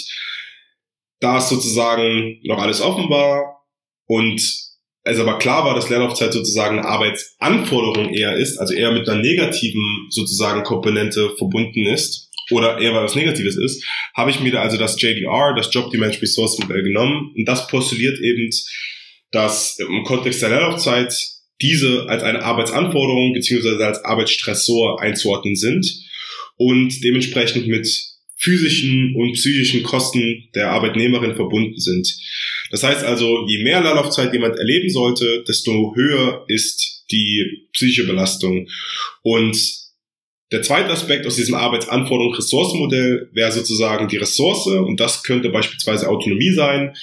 da 1.20 1.38
es 1.38 1.48
sozusagen 1.48 2.40
noch 2.44 2.60
alles 2.60 2.80
offen 2.80 3.08
war 3.08 3.64
und 4.06 4.40
es 5.06 5.20
aber 5.20 5.38
klar 5.38 5.64
war, 5.64 5.74
dass 5.74 5.88
Lernlaufzeit 5.88 6.32
sozusagen 6.32 6.78
eine 6.78 6.88
Arbeitsanforderung 6.88 8.12
eher 8.12 8.36
ist, 8.36 8.58
also 8.58 8.74
eher 8.74 8.90
mit 8.90 9.08
einer 9.08 9.20
negativen 9.20 10.08
sozusagen 10.10 10.64
Komponente 10.64 11.30
verbunden 11.36 11.86
ist 11.86 12.30
oder 12.50 12.78
eher 12.78 12.94
was 12.94 13.14
Negatives 13.14 13.56
ist, 13.56 13.84
habe 14.14 14.30
ich 14.30 14.40
mir 14.40 14.52
da 14.52 14.62
also 14.62 14.76
das 14.76 15.00
JDR, 15.00 15.54
das 15.56 15.72
Job 15.72 15.90
Demand 15.90 16.20
Resource 16.20 16.58
Modell 16.58 16.82
genommen 16.82 17.32
und 17.36 17.44
das 17.46 17.68
postuliert 17.68 18.18
eben, 18.20 18.50
dass 19.30 19.78
im 19.78 20.02
Kontext 20.04 20.42
der 20.42 20.50
Lernlaufzeit 20.50 21.14
diese 21.62 22.08
als 22.08 22.22
eine 22.22 22.42
Arbeitsanforderung 22.42 23.32
beziehungsweise 23.32 23.86
als 23.86 24.04
Arbeitsstressor 24.04 25.00
einzuordnen 25.00 25.56
sind 25.56 25.86
und 26.56 27.02
dementsprechend 27.02 27.68
mit 27.68 27.88
physischen 28.38 29.14
und 29.16 29.32
psychischen 29.32 29.82
Kosten 29.82 30.48
der 30.54 30.70
Arbeitnehmerin 30.70 31.36
verbunden 31.36 31.78
sind. 31.78 32.06
Das 32.70 32.82
heißt 32.82 33.04
also, 33.04 33.46
je 33.46 33.62
mehr 33.62 33.80
Leerlaufzeit 33.80 34.32
jemand 34.32 34.56
erleben 34.56 34.90
sollte, 34.90 35.44
desto 35.46 35.94
höher 35.94 36.44
ist 36.48 37.04
die 37.10 37.68
psychische 37.72 38.06
Belastung. 38.06 38.68
Und 39.22 39.56
der 40.52 40.62
zweite 40.62 40.90
Aspekt 40.90 41.26
aus 41.26 41.36
diesem 41.36 41.54
Arbeitsanforderung-Ressourcenmodell 41.54 43.30
wäre 43.32 43.52
sozusagen 43.52 44.08
die 44.08 44.16
Ressource 44.16 44.66
und 44.66 45.00
das 45.00 45.22
könnte 45.22 45.50
beispielsweise 45.50 46.08
Autonomie 46.08 46.52
sein. 46.52 46.94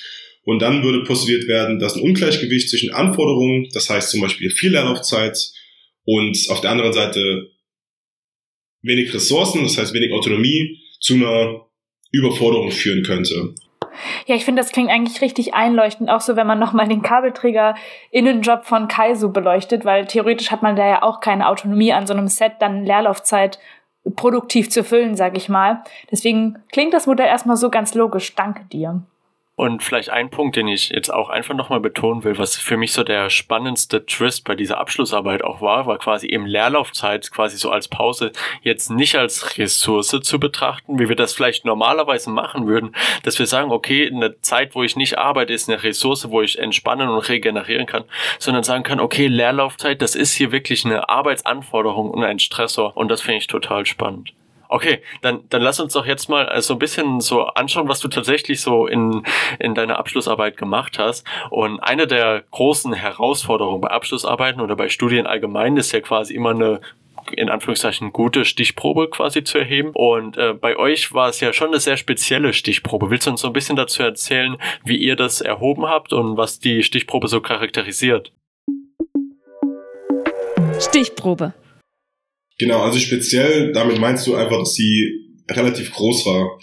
Und 0.45 0.61
dann 0.61 0.83
würde 0.83 1.03
postuliert 1.03 1.47
werden, 1.47 1.79
dass 1.79 1.95
ein 1.95 2.01
Ungleichgewicht 2.01 2.69
zwischen 2.69 2.91
Anforderungen, 2.91 3.69
das 3.73 3.89
heißt 3.89 4.09
zum 4.09 4.21
Beispiel 4.21 4.49
viel 4.49 4.71
Leerlaufzeit 4.71 5.37
und 6.03 6.37
auf 6.49 6.59
der 6.59 6.71
anderen 6.71 6.93
Seite 6.93 7.49
wenig 8.81 9.13
Ressourcen, 9.13 9.63
das 9.63 9.77
heißt 9.77 9.93
wenig 9.93 10.11
Autonomie, 10.11 10.79
zu 10.99 11.15
einer 11.15 11.65
Überforderung 12.11 12.71
führen 12.71 13.03
könnte. 13.03 13.55
Ja, 14.25 14.35
ich 14.35 14.45
finde, 14.45 14.61
das 14.61 14.71
klingt 14.71 14.89
eigentlich 14.89 15.21
richtig 15.21 15.53
einleuchtend, 15.53 16.09
auch 16.09 16.21
so, 16.21 16.35
wenn 16.35 16.47
man 16.47 16.59
nochmal 16.59 16.87
den 16.87 17.01
Kabelträger 17.01 17.75
Innenjob 18.11 18.65
von 18.65 18.87
Kaiso 18.87 19.29
beleuchtet, 19.29 19.85
weil 19.85 20.05
theoretisch 20.05 20.51
hat 20.51 20.61
man 20.63 20.75
da 20.75 20.87
ja 20.87 21.03
auch 21.03 21.19
keine 21.19 21.47
Autonomie 21.47 21.93
an 21.93 22.07
so 22.07 22.13
einem 22.13 22.27
Set, 22.27 22.53
dann 22.59 22.85
Leerlaufzeit 22.85 23.59
produktiv 24.15 24.69
zu 24.69 24.83
füllen, 24.83 25.15
sag 25.15 25.37
ich 25.37 25.49
mal. 25.49 25.83
Deswegen 26.11 26.63
klingt 26.71 26.93
das 26.93 27.07
Modell 27.07 27.27
erstmal 27.27 27.57
so 27.57 27.69
ganz 27.69 27.93
logisch. 27.93 28.35
Danke 28.35 28.65
dir. 28.65 29.01
Und 29.55 29.83
vielleicht 29.83 30.09
ein 30.09 30.31
Punkt, 30.31 30.55
den 30.55 30.67
ich 30.67 30.89
jetzt 30.89 31.13
auch 31.13 31.29
einfach 31.29 31.53
nochmal 31.53 31.79
betonen 31.79 32.23
will, 32.23 32.39
was 32.39 32.57
für 32.57 32.75
mich 32.75 32.91
so 32.91 33.03
der 33.03 33.29
spannendste 33.29 34.03
Twist 34.03 34.45
bei 34.45 34.55
dieser 34.55 34.79
Abschlussarbeit 34.79 35.43
auch 35.43 35.61
war, 35.61 35.85
war 35.85 35.99
quasi 35.99 36.25
eben 36.25 36.47
Leerlaufzeit 36.47 37.29
quasi 37.29 37.57
so 37.57 37.69
als 37.69 37.87
Pause 37.87 38.31
jetzt 38.63 38.89
nicht 38.89 39.15
als 39.15 39.55
Ressource 39.59 40.19
zu 40.23 40.39
betrachten, 40.39 40.97
wie 40.97 41.07
wir 41.07 41.15
das 41.15 41.33
vielleicht 41.33 41.65
normalerweise 41.65 42.31
machen 42.31 42.65
würden, 42.65 42.95
dass 43.21 43.37
wir 43.37 43.45
sagen, 43.45 43.71
okay, 43.71 44.09
eine 44.11 44.41
Zeit, 44.41 44.73
wo 44.73 44.81
ich 44.81 44.95
nicht 44.95 45.19
arbeite, 45.19 45.53
ist 45.53 45.69
eine 45.69 45.83
Ressource, 45.83 46.31
wo 46.31 46.41
ich 46.41 46.57
entspannen 46.57 47.09
und 47.09 47.29
regenerieren 47.29 47.85
kann, 47.85 48.05
sondern 48.39 48.63
sagen 48.63 48.83
kann, 48.83 48.99
okay, 48.99 49.27
Leerlaufzeit, 49.27 50.01
das 50.01 50.15
ist 50.15 50.33
hier 50.33 50.51
wirklich 50.51 50.83
eine 50.83 51.09
Arbeitsanforderung 51.09 52.09
und 52.09 52.23
ein 52.23 52.39
Stressor 52.39 52.97
und 52.97 53.09
das 53.09 53.21
finde 53.21 53.37
ich 53.37 53.47
total 53.47 53.85
spannend. 53.85 54.33
Okay, 54.73 55.03
dann, 55.21 55.41
dann 55.49 55.61
lass 55.61 55.79
uns 55.79 55.93
doch 55.93 56.07
jetzt 56.07 56.29
mal 56.29 56.47
äh, 56.47 56.59
so 56.59 56.73
ein 56.73 56.79
bisschen 56.79 57.19
so 57.19 57.43
anschauen, 57.43 57.87
was 57.87 57.99
du 57.99 58.07
tatsächlich 58.07 58.59
so 58.59 58.87
in, 58.87 59.21
in 59.59 59.75
deiner 59.75 59.99
Abschlussarbeit 59.99 60.57
gemacht 60.57 60.97
hast. 60.97 61.27
Und 61.51 61.79
eine 61.79 62.07
der 62.07 62.43
großen 62.49 62.91
Herausforderungen 62.91 63.81
bei 63.81 63.89
Abschlussarbeiten 63.89 64.61
oder 64.61 64.75
bei 64.75 64.89
Studien 64.89 65.27
allgemein 65.27 65.77
ist 65.77 65.91
ja 65.91 65.99
quasi 65.99 66.33
immer 66.33 66.49
eine 66.49 66.81
in 67.33 67.49
Anführungszeichen 67.49 68.13
gute 68.13 68.45
Stichprobe 68.45 69.11
quasi 69.11 69.43
zu 69.43 69.59
erheben. 69.59 69.91
Und 69.93 70.37
äh, 70.37 70.53
bei 70.53 70.75
euch 70.75 71.13
war 71.13 71.29
es 71.29 71.39
ja 71.39 71.53
schon 71.53 71.67
eine 71.67 71.79
sehr 71.79 71.97
spezielle 71.97 72.51
Stichprobe. 72.51 73.11
Willst 73.11 73.27
du 73.27 73.29
uns 73.31 73.41
so 73.41 73.47
ein 73.49 73.53
bisschen 73.53 73.75
dazu 73.75 74.01
erzählen, 74.01 74.57
wie 74.83 74.97
ihr 74.97 75.15
das 75.15 75.39
erhoben 75.39 75.85
habt 75.85 76.13
und 76.13 76.35
was 76.35 76.59
die 76.59 76.81
Stichprobe 76.81 77.27
so 77.27 77.41
charakterisiert? 77.41 78.31
Stichprobe. 80.79 81.53
Genau, 82.59 82.81
also 82.81 82.99
speziell, 82.99 83.71
damit 83.73 83.99
meinst 83.99 84.27
du 84.27 84.35
einfach, 84.35 84.59
dass 84.59 84.75
sie 84.75 85.23
relativ 85.49 85.91
groß 85.91 86.25
war. 86.25 86.59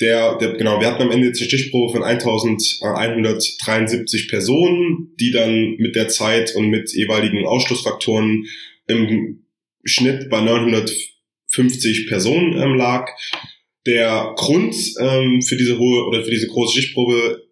Der, 0.00 0.36
der, 0.38 0.54
genau, 0.54 0.80
wir 0.80 0.88
hatten 0.88 1.02
am 1.02 1.10
Ende 1.10 1.26
jetzt 1.28 1.40
eine 1.40 1.48
Stichprobe 1.48 1.92
von 1.92 2.02
1173 2.02 4.28
Personen, 4.28 5.14
die 5.20 5.30
dann 5.30 5.76
mit 5.78 5.94
der 5.94 6.08
Zeit 6.08 6.56
und 6.56 6.70
mit 6.70 6.92
jeweiligen 6.92 7.46
Ausschlussfaktoren 7.46 8.46
im 8.88 9.44
Schnitt 9.84 10.28
bei 10.28 10.40
950 10.40 12.08
Personen 12.08 12.60
ähm, 12.60 12.74
lag. 12.74 13.08
Der 13.86 14.32
Grund 14.36 14.74
ähm, 15.00 15.40
für 15.42 15.56
diese 15.56 15.78
hohe 15.78 16.04
oder 16.06 16.24
für 16.24 16.30
diese 16.30 16.48
große 16.48 16.78
Stichprobe, 16.78 17.42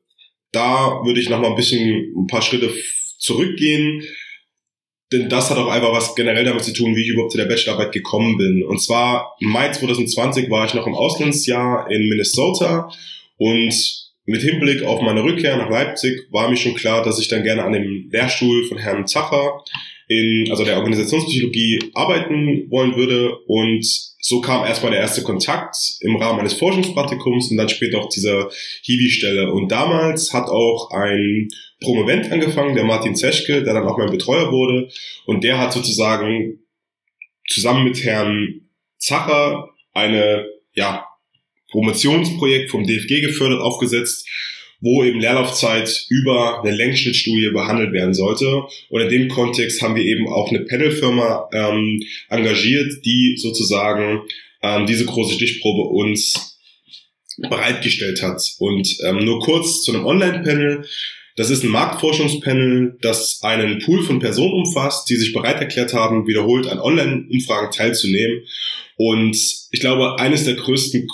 da 0.52 1.00
würde 1.04 1.20
ich 1.20 1.28
noch 1.28 1.40
mal 1.40 1.50
ein 1.50 1.56
bisschen 1.56 2.12
ein 2.16 2.26
paar 2.26 2.42
Schritte 2.42 2.72
zurückgehen 3.18 4.02
denn 5.12 5.28
das 5.28 5.50
hat 5.50 5.58
auch 5.58 5.68
einfach 5.68 5.92
was 5.92 6.14
generell 6.14 6.44
damit 6.44 6.62
zu 6.62 6.72
tun, 6.72 6.94
wie 6.94 7.02
ich 7.02 7.08
überhaupt 7.08 7.32
zu 7.32 7.38
der 7.38 7.46
Bachelorarbeit 7.46 7.92
gekommen 7.92 8.38
bin. 8.38 8.62
Und 8.64 8.80
zwar 8.80 9.36
Mai 9.40 9.70
2020 9.70 10.50
war 10.50 10.66
ich 10.66 10.74
noch 10.74 10.86
im 10.86 10.94
Auslandsjahr 10.94 11.90
in 11.90 12.08
Minnesota 12.08 12.90
und 13.36 13.74
mit 14.26 14.42
Hinblick 14.42 14.84
auf 14.84 15.02
meine 15.02 15.24
Rückkehr 15.24 15.56
nach 15.56 15.70
Leipzig 15.70 16.26
war 16.30 16.48
mir 16.48 16.56
schon 16.56 16.74
klar, 16.74 17.02
dass 17.02 17.18
ich 17.18 17.28
dann 17.28 17.42
gerne 17.42 17.64
an 17.64 17.72
dem 17.72 18.08
Lehrstuhl 18.12 18.64
von 18.66 18.78
Herrn 18.78 19.06
Zacher 19.06 19.64
in, 20.06 20.46
also 20.50 20.64
der 20.64 20.76
Organisationspsychologie 20.76 21.90
arbeiten 21.94 22.70
wollen 22.70 22.94
würde 22.94 23.36
und 23.46 24.09
so 24.20 24.40
kam 24.40 24.66
erstmal 24.66 24.92
der 24.92 25.00
erste 25.00 25.22
Kontakt 25.22 25.76
im 26.00 26.16
Rahmen 26.16 26.40
eines 26.40 26.54
Forschungspraktikums 26.54 27.50
und 27.50 27.56
dann 27.56 27.68
später 27.68 27.98
auch 27.98 28.08
dieser 28.08 28.50
Hiwi-Stelle. 28.82 29.50
Und 29.50 29.68
damals 29.68 30.32
hat 30.34 30.48
auch 30.48 30.90
ein 30.92 31.48
Promovent 31.80 32.30
angefangen, 32.30 32.74
der 32.74 32.84
Martin 32.84 33.16
Zeschke, 33.16 33.62
der 33.62 33.74
dann 33.74 33.88
auch 33.88 33.96
mein 33.96 34.10
Betreuer 34.10 34.52
wurde. 34.52 34.88
Und 35.24 35.42
der 35.42 35.58
hat 35.58 35.72
sozusagen 35.72 36.60
zusammen 37.48 37.84
mit 37.84 38.04
Herrn 38.04 38.60
Zacher 38.98 39.70
eine, 39.94 40.46
ja, 40.74 41.06
Promotionsprojekt 41.70 42.70
vom 42.70 42.84
DFG 42.84 43.22
gefördert, 43.22 43.60
aufgesetzt, 43.60 44.28
wo 44.80 45.04
eben 45.04 45.20
Leerlaufzeit 45.20 46.06
über 46.08 46.62
eine 46.62 46.74
Längsschnittstudie 46.74 47.50
behandelt 47.52 47.92
werden 47.92 48.14
sollte. 48.14 48.62
Und 48.88 49.00
in 49.02 49.08
dem 49.08 49.28
Kontext 49.28 49.82
haben 49.82 49.96
wir 49.96 50.04
eben 50.04 50.28
auch 50.28 50.50
eine 50.50 50.60
Panelfirma 50.60 51.48
ähm, 51.52 52.02
engagiert, 52.28 53.04
die 53.04 53.36
sozusagen 53.36 54.22
ähm, 54.62 54.86
diese 54.86 55.04
große 55.04 55.34
Stichprobe 55.34 55.82
uns 55.82 56.58
bereitgestellt 57.38 58.22
hat. 58.22 58.42
Und 58.58 58.88
ähm, 59.04 59.24
nur 59.24 59.40
kurz 59.40 59.82
zu 59.82 59.94
einem 59.94 60.06
Online-Panel. 60.06 60.84
Das 61.36 61.50
ist 61.50 61.62
ein 61.62 61.70
Marktforschungspanel, 61.70 62.98
das 63.00 63.40
einen 63.42 63.78
Pool 63.78 64.02
von 64.02 64.18
Personen 64.18 64.54
umfasst, 64.54 65.08
die 65.08 65.16
sich 65.16 65.32
bereit 65.32 65.60
erklärt 65.60 65.94
haben, 65.94 66.26
wiederholt 66.26 66.66
an 66.66 66.80
Online-Umfragen 66.80 67.70
teilzunehmen. 67.70 68.42
Und 68.96 69.36
ich 69.70 69.80
glaube, 69.80 70.18
eines 70.18 70.44
der 70.44 70.54
größten 70.54 71.06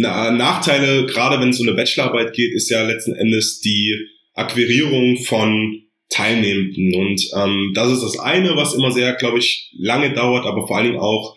Nachteile, 0.00 1.06
gerade 1.06 1.40
wenn 1.40 1.50
es 1.50 1.60
um 1.60 1.68
eine 1.68 1.76
Bachelorarbeit 1.76 2.32
geht, 2.32 2.54
ist 2.54 2.70
ja 2.70 2.82
letzten 2.86 3.14
Endes 3.14 3.60
die 3.60 3.96
Akquirierung 4.34 5.18
von 5.24 5.82
Teilnehmenden. 6.10 6.94
Und 6.94 7.20
ähm, 7.36 7.72
das 7.74 7.92
ist 7.92 8.02
das 8.02 8.18
eine, 8.18 8.56
was 8.56 8.74
immer 8.74 8.92
sehr, 8.92 9.14
glaube 9.14 9.38
ich, 9.38 9.70
lange 9.78 10.12
dauert, 10.12 10.46
aber 10.46 10.66
vor 10.66 10.76
allen 10.76 10.86
Dingen 10.86 11.00
auch 11.00 11.36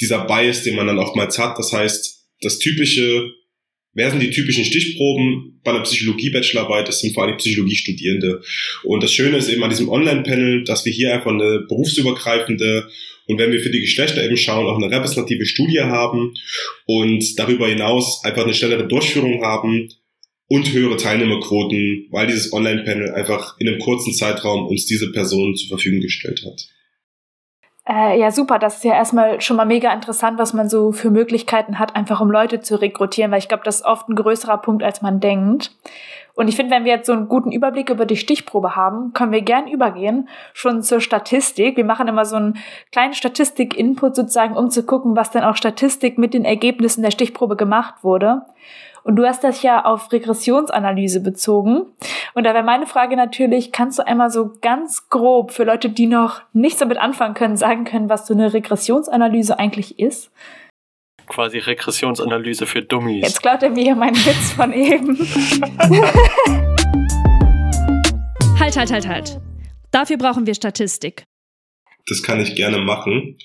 dieser 0.00 0.26
Bias, 0.26 0.62
den 0.62 0.76
man 0.76 0.86
dann 0.86 0.98
oftmals 0.98 1.38
hat. 1.38 1.58
Das 1.58 1.72
heißt, 1.72 2.24
das 2.42 2.58
typische 2.58 3.30
Wer 3.94 4.10
sind 4.10 4.20
die 4.20 4.30
typischen 4.30 4.64
Stichproben 4.64 5.60
bei 5.62 5.70
einer 5.70 5.82
Psychologie-Bachelorarbeit? 5.82 6.88
Das 6.88 7.00
sind 7.00 7.14
vor 7.14 7.24
allem 7.24 7.36
Psychologiestudierende. 7.36 8.42
Und 8.82 9.02
das 9.02 9.12
Schöne 9.12 9.36
ist 9.36 9.48
eben 9.48 9.62
an 9.62 9.70
diesem 9.70 9.88
Online-Panel, 9.88 10.64
dass 10.64 10.84
wir 10.84 10.92
hier 10.92 11.14
einfach 11.14 11.30
eine 11.30 11.64
berufsübergreifende 11.68 12.88
und 13.26 13.38
wenn 13.38 13.52
wir 13.52 13.60
für 13.60 13.70
die 13.70 13.80
Geschlechter 13.80 14.22
eben 14.22 14.36
schauen, 14.36 14.66
auch 14.66 14.76
eine 14.76 14.94
repräsentative 14.94 15.46
Studie 15.46 15.80
haben 15.80 16.34
und 16.86 17.38
darüber 17.38 17.68
hinaus 17.68 18.22
einfach 18.22 18.44
eine 18.44 18.52
schnellere 18.52 18.86
Durchführung 18.86 19.42
haben 19.42 19.88
und 20.46 20.72
höhere 20.72 20.96
Teilnehmerquoten, 20.96 22.08
weil 22.10 22.26
dieses 22.26 22.52
Online-Panel 22.52 23.12
einfach 23.12 23.58
in 23.58 23.68
einem 23.68 23.78
kurzen 23.78 24.12
Zeitraum 24.12 24.66
uns 24.66 24.84
diese 24.86 25.10
Personen 25.10 25.56
zur 25.56 25.68
Verfügung 25.68 26.00
gestellt 26.00 26.44
hat. 26.44 26.68
Äh, 27.86 28.18
ja, 28.18 28.30
super. 28.30 28.58
Das 28.58 28.76
ist 28.76 28.84
ja 28.84 28.94
erstmal 28.94 29.40
schon 29.40 29.56
mal 29.56 29.66
mega 29.66 29.92
interessant, 29.92 30.38
was 30.38 30.54
man 30.54 30.68
so 30.68 30.92
für 30.92 31.10
Möglichkeiten 31.10 31.78
hat, 31.78 31.96
einfach 31.96 32.20
um 32.20 32.30
Leute 32.30 32.60
zu 32.60 32.80
rekrutieren, 32.80 33.30
weil 33.30 33.38
ich 33.38 33.48
glaube, 33.48 33.64
das 33.64 33.76
ist 33.76 33.84
oft 33.84 34.08
ein 34.08 34.14
größerer 34.14 34.58
Punkt, 34.58 34.82
als 34.82 35.02
man 35.02 35.20
denkt. 35.20 35.70
Und 36.34 36.48
ich 36.48 36.56
finde, 36.56 36.74
wenn 36.74 36.84
wir 36.84 36.92
jetzt 36.92 37.06
so 37.06 37.12
einen 37.12 37.28
guten 37.28 37.52
Überblick 37.52 37.90
über 37.90 38.06
die 38.06 38.16
Stichprobe 38.16 38.74
haben, 38.74 39.12
können 39.12 39.30
wir 39.30 39.42
gern 39.42 39.68
übergehen 39.68 40.28
schon 40.52 40.82
zur 40.82 41.00
Statistik. 41.00 41.76
Wir 41.76 41.84
machen 41.84 42.08
immer 42.08 42.24
so 42.24 42.36
einen 42.36 42.58
kleinen 42.90 43.14
Statistik-Input 43.14 44.16
sozusagen, 44.16 44.56
um 44.56 44.70
zu 44.70 44.84
gucken, 44.84 45.14
was 45.14 45.30
dann 45.30 45.44
auch 45.44 45.54
Statistik 45.54 46.18
mit 46.18 46.34
den 46.34 46.44
Ergebnissen 46.44 47.02
der 47.02 47.12
Stichprobe 47.12 47.54
gemacht 47.54 48.02
wurde. 48.02 48.42
Und 49.04 49.14
du 49.16 49.26
hast 49.26 49.42
das 49.44 49.62
ja 49.62 49.84
auf 49.84 50.10
Regressionsanalyse 50.12 51.20
bezogen. 51.20 51.82
Und 52.32 52.44
da 52.44 52.54
wäre 52.54 52.64
meine 52.64 52.86
Frage 52.86 53.16
natürlich, 53.16 53.70
kannst 53.70 53.98
du 53.98 54.06
einmal 54.06 54.30
so 54.30 54.54
ganz 54.62 55.10
grob 55.10 55.52
für 55.52 55.64
Leute, 55.64 55.90
die 55.90 56.06
noch 56.06 56.40
nichts 56.54 56.78
damit 56.78 56.96
anfangen 56.96 57.34
können, 57.34 57.58
sagen 57.58 57.84
können, 57.84 58.08
was 58.08 58.26
so 58.26 58.32
eine 58.32 58.54
Regressionsanalyse 58.54 59.58
eigentlich 59.58 59.98
ist? 59.98 60.30
Quasi 61.26 61.58
Regressionsanalyse 61.58 62.64
für 62.64 62.80
Dummies. 62.80 63.26
Jetzt 63.26 63.42
klaut 63.42 63.62
er 63.62 63.68
mir 63.68 63.94
meinen 63.94 64.16
Witz 64.16 64.52
von 64.52 64.72
eben. 64.72 65.18
halt, 68.58 68.78
halt, 68.78 68.90
halt, 68.90 69.06
halt. 69.06 69.38
Dafür 69.90 70.16
brauchen 70.16 70.46
wir 70.46 70.54
Statistik. 70.54 71.24
Das 72.06 72.22
kann 72.22 72.40
ich 72.40 72.56
gerne 72.56 72.78
machen. 72.78 73.36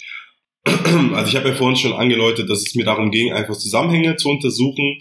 Also 1.13 1.29
ich 1.29 1.35
habe 1.35 1.49
ja 1.49 1.55
vorhin 1.55 1.75
schon 1.77 1.93
angedeutet, 1.93 2.49
dass 2.49 2.59
es 2.59 2.75
mir 2.75 2.85
darum 2.85 3.11
ging, 3.11 3.33
einfach 3.33 3.55
Zusammenhänge 3.55 4.15
zu 4.17 4.29
untersuchen 4.29 4.99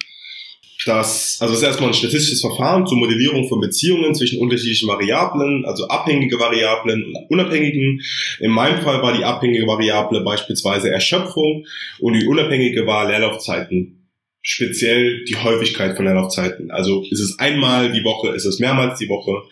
dass, 0.89 1.37
also 1.41 1.53
das 1.53 1.63
ist 1.63 1.69
erstmal 1.69 1.91
ein 1.91 1.95
statistisches 1.95 2.41
Verfahren 2.41 2.87
zur 2.87 2.99
Modellierung 2.99 3.47
von 3.47 3.61
Beziehungen 3.61 4.15
zwischen 4.15 4.41
unterschiedlichen 4.41 4.89
Variablen, 4.89 5.67
also 5.67 5.87
abhängige 5.89 6.41
Variablen 6.41 7.05
und 7.05 7.17
unabhängigen. 7.29 8.01
In 8.41 8.51
meinem 8.51 8.81
Fall 8.81 9.03
war 9.03 9.17
die 9.17 9.25
abhängige 9.25 9.67
Variable 9.67 10.23
beispielsweise 10.23 10.91
Erschöpfung 10.91 11.67
und 12.01 12.15
die 12.15 12.27
unabhängige 12.27 12.87
war 12.87 13.07
Leerlaufzeiten. 13.07 14.09
Speziell 14.41 15.25
die 15.25 15.37
Häufigkeit 15.37 15.95
von 15.95 16.07
Leerlaufzeiten. 16.07 16.71
Also 16.71 17.05
ist 17.11 17.21
es 17.21 17.39
einmal 17.39 17.93
die 17.93 18.05
Woche, 18.05 18.31
ist 18.31 18.47
es 18.47 18.59
mehrmals 18.59 18.99
die 18.99 19.11
Woche. 19.11 19.43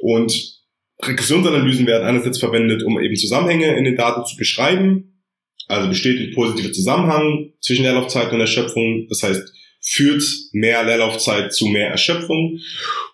Und 0.00 0.58
Regressionsanalysen 1.00 1.86
werden 1.86 2.06
einerseits 2.06 2.38
verwendet, 2.38 2.82
um 2.82 3.00
eben 3.00 3.14
Zusammenhänge 3.14 3.76
in 3.76 3.84
den 3.84 3.96
Daten 3.96 4.24
zu 4.24 4.36
beschreiben. 4.36 5.22
Also 5.68 5.88
besteht 5.88 6.18
ein 6.18 6.34
positiver 6.34 6.72
Zusammenhang 6.72 7.52
zwischen 7.60 7.84
Leerlaufzeiten 7.84 8.34
und 8.34 8.40
Erschöpfung. 8.40 9.06
Das 9.08 9.22
heißt, 9.22 9.52
führt 9.84 10.22
mehr 10.52 10.84
Leerlaufzeit 10.84 11.52
zu 11.52 11.66
mehr 11.66 11.88
Erschöpfung 11.88 12.60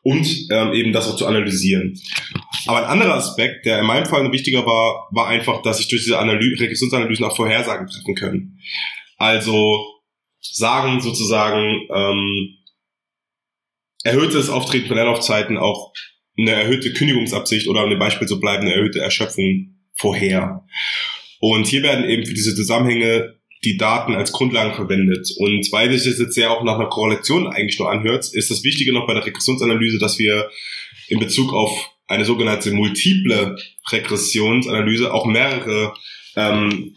und 0.02 0.28
ähm, 0.50 0.72
eben 0.74 0.92
das 0.92 1.08
auch 1.08 1.16
zu 1.16 1.26
analysieren. 1.26 1.98
Aber 2.66 2.78
ein 2.78 3.00
anderer 3.00 3.14
Aspekt, 3.14 3.64
der 3.64 3.80
in 3.80 3.86
meinem 3.86 4.04
Fall 4.06 4.30
wichtiger 4.30 4.66
war, 4.66 5.08
war 5.10 5.28
einfach, 5.28 5.62
dass 5.62 5.80
ich 5.80 5.88
durch 5.88 6.02
diese 6.02 6.18
Analy 6.18 6.54
Regressionsanalysen 6.58 7.24
auch 7.24 7.36
Vorhersagen 7.36 7.86
treffen 7.86 8.14
können. 8.14 8.60
Also 9.16 9.86
sagen 10.40 11.00
sozusagen 11.00 11.88
ähm, 11.90 12.54
erhöhtes 14.04 14.50
Auftreten 14.50 14.88
von 14.88 14.96
Leerlaufzeiten 14.96 15.56
auch 15.56 15.92
eine 16.36 16.52
erhöhte 16.52 16.92
Kündigungsabsicht 16.92 17.66
oder 17.66 17.84
um 17.84 17.90
dem 17.90 17.98
Beispiel 17.98 18.28
zu 18.28 18.38
bleiben, 18.38 18.62
eine 18.62 18.74
erhöhte 18.74 19.00
Erschöpfung 19.00 19.78
vorher. 19.96 20.64
Und 21.40 21.66
hier 21.66 21.82
werden 21.82 22.08
eben 22.08 22.26
für 22.26 22.34
diese 22.34 22.54
Zusammenhänge 22.54 23.37
die 23.64 23.76
Daten 23.76 24.14
als 24.14 24.32
Grundlagen 24.32 24.74
verwendet. 24.74 25.28
Und 25.36 25.70
weil 25.72 25.90
sich 25.92 26.10
das 26.10 26.20
jetzt 26.20 26.36
ja 26.36 26.50
auch 26.50 26.64
nach 26.64 26.76
einer 26.76 26.88
Korrelation 26.88 27.46
eigentlich 27.46 27.78
nur 27.78 27.90
anhört, 27.90 28.28
ist 28.32 28.50
das 28.50 28.64
Wichtige 28.64 28.92
noch 28.92 29.06
bei 29.06 29.14
der 29.14 29.26
Regressionsanalyse, 29.26 29.98
dass 29.98 30.18
wir 30.18 30.50
in 31.08 31.18
Bezug 31.18 31.52
auf 31.52 31.90
eine 32.06 32.24
sogenannte 32.24 32.70
multiple 32.72 33.56
Regressionsanalyse 33.90 35.12
auch 35.12 35.26
mehrere 35.26 35.94
ähm, 36.36 36.94